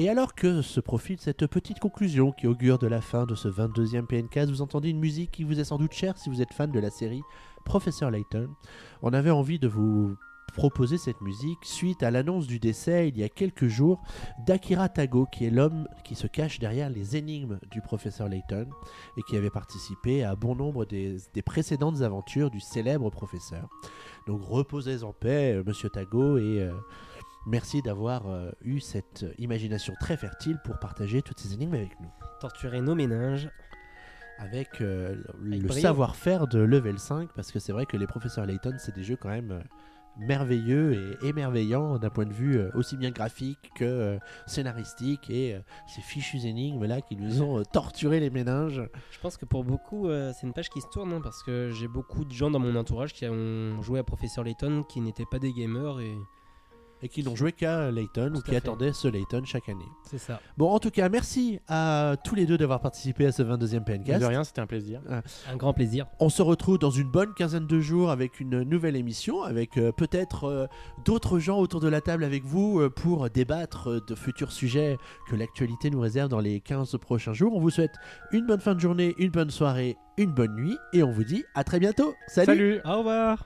[0.00, 3.48] Et alors que se profile cette petite conclusion qui augure de la fin de ce
[3.48, 6.52] 22e PNcast, vous entendez une musique qui vous est sans doute chère si vous êtes
[6.52, 7.22] fan de la série
[7.64, 8.48] Professeur Layton.
[9.02, 10.16] On avait envie de vous
[10.54, 14.00] proposé cette musique suite à l'annonce du décès il y a quelques jours
[14.46, 18.68] d'Akira Tago, qui est l'homme qui se cache derrière les énigmes du professeur Layton
[19.16, 23.68] et qui avait participé à bon nombre des, des précédentes aventures du célèbre professeur.
[24.28, 26.72] Donc reposez en paix, euh, monsieur Tago, et euh,
[27.48, 32.10] merci d'avoir euh, eu cette imagination très fertile pour partager toutes ces énigmes avec nous.
[32.40, 33.50] Torturer nos méninges.
[34.40, 38.76] Avec euh, le savoir-faire de level 5, parce que c'est vrai que les professeurs Layton,
[38.78, 39.60] c'est des jeux quand même euh,
[40.18, 45.54] merveilleux et émerveillants d'un point de vue euh, aussi bien graphique que euh, scénaristique, et
[45.54, 48.82] euh, ces fichus énigmes là qui nous ont euh, torturé les méninges.
[49.10, 51.70] Je pense que pour beaucoup, euh, c'est une page qui se tourne, hein, parce que
[51.70, 55.26] j'ai beaucoup de gens dans mon entourage qui ont joué à Professeur Layton qui n'étaient
[55.30, 56.14] pas des gamers et
[57.02, 58.56] Et qui n'ont joué qu'à Layton ou qui fait.
[58.56, 59.88] attendaient ce Layton chaque année.
[60.04, 60.40] c'est ça.
[60.56, 63.98] Bon, en tout cas, merci à tous les deux d'avoir participé à ce 22e Mais
[63.98, 64.20] PNcast.
[64.20, 65.00] De rien, c'était un plaisir.
[65.50, 66.06] Un grand plaisir.
[66.20, 69.92] On se retrouve dans une bonne quinzaine de jours avec une nouvelle émission, avec euh,
[69.92, 70.66] peut-être euh,
[71.04, 74.96] d'autres gens autour de la table avec vous euh, pour débattre de futurs sujets
[75.28, 77.54] que l'actualité nous réserve dans les 15 prochains jours.
[77.54, 77.94] On vous souhaite
[78.32, 81.44] une bonne fin de journée, une bonne soirée, une bonne nuit et on vous dit
[81.54, 82.14] à très bientôt.
[82.26, 83.44] Salut Salut Au revoir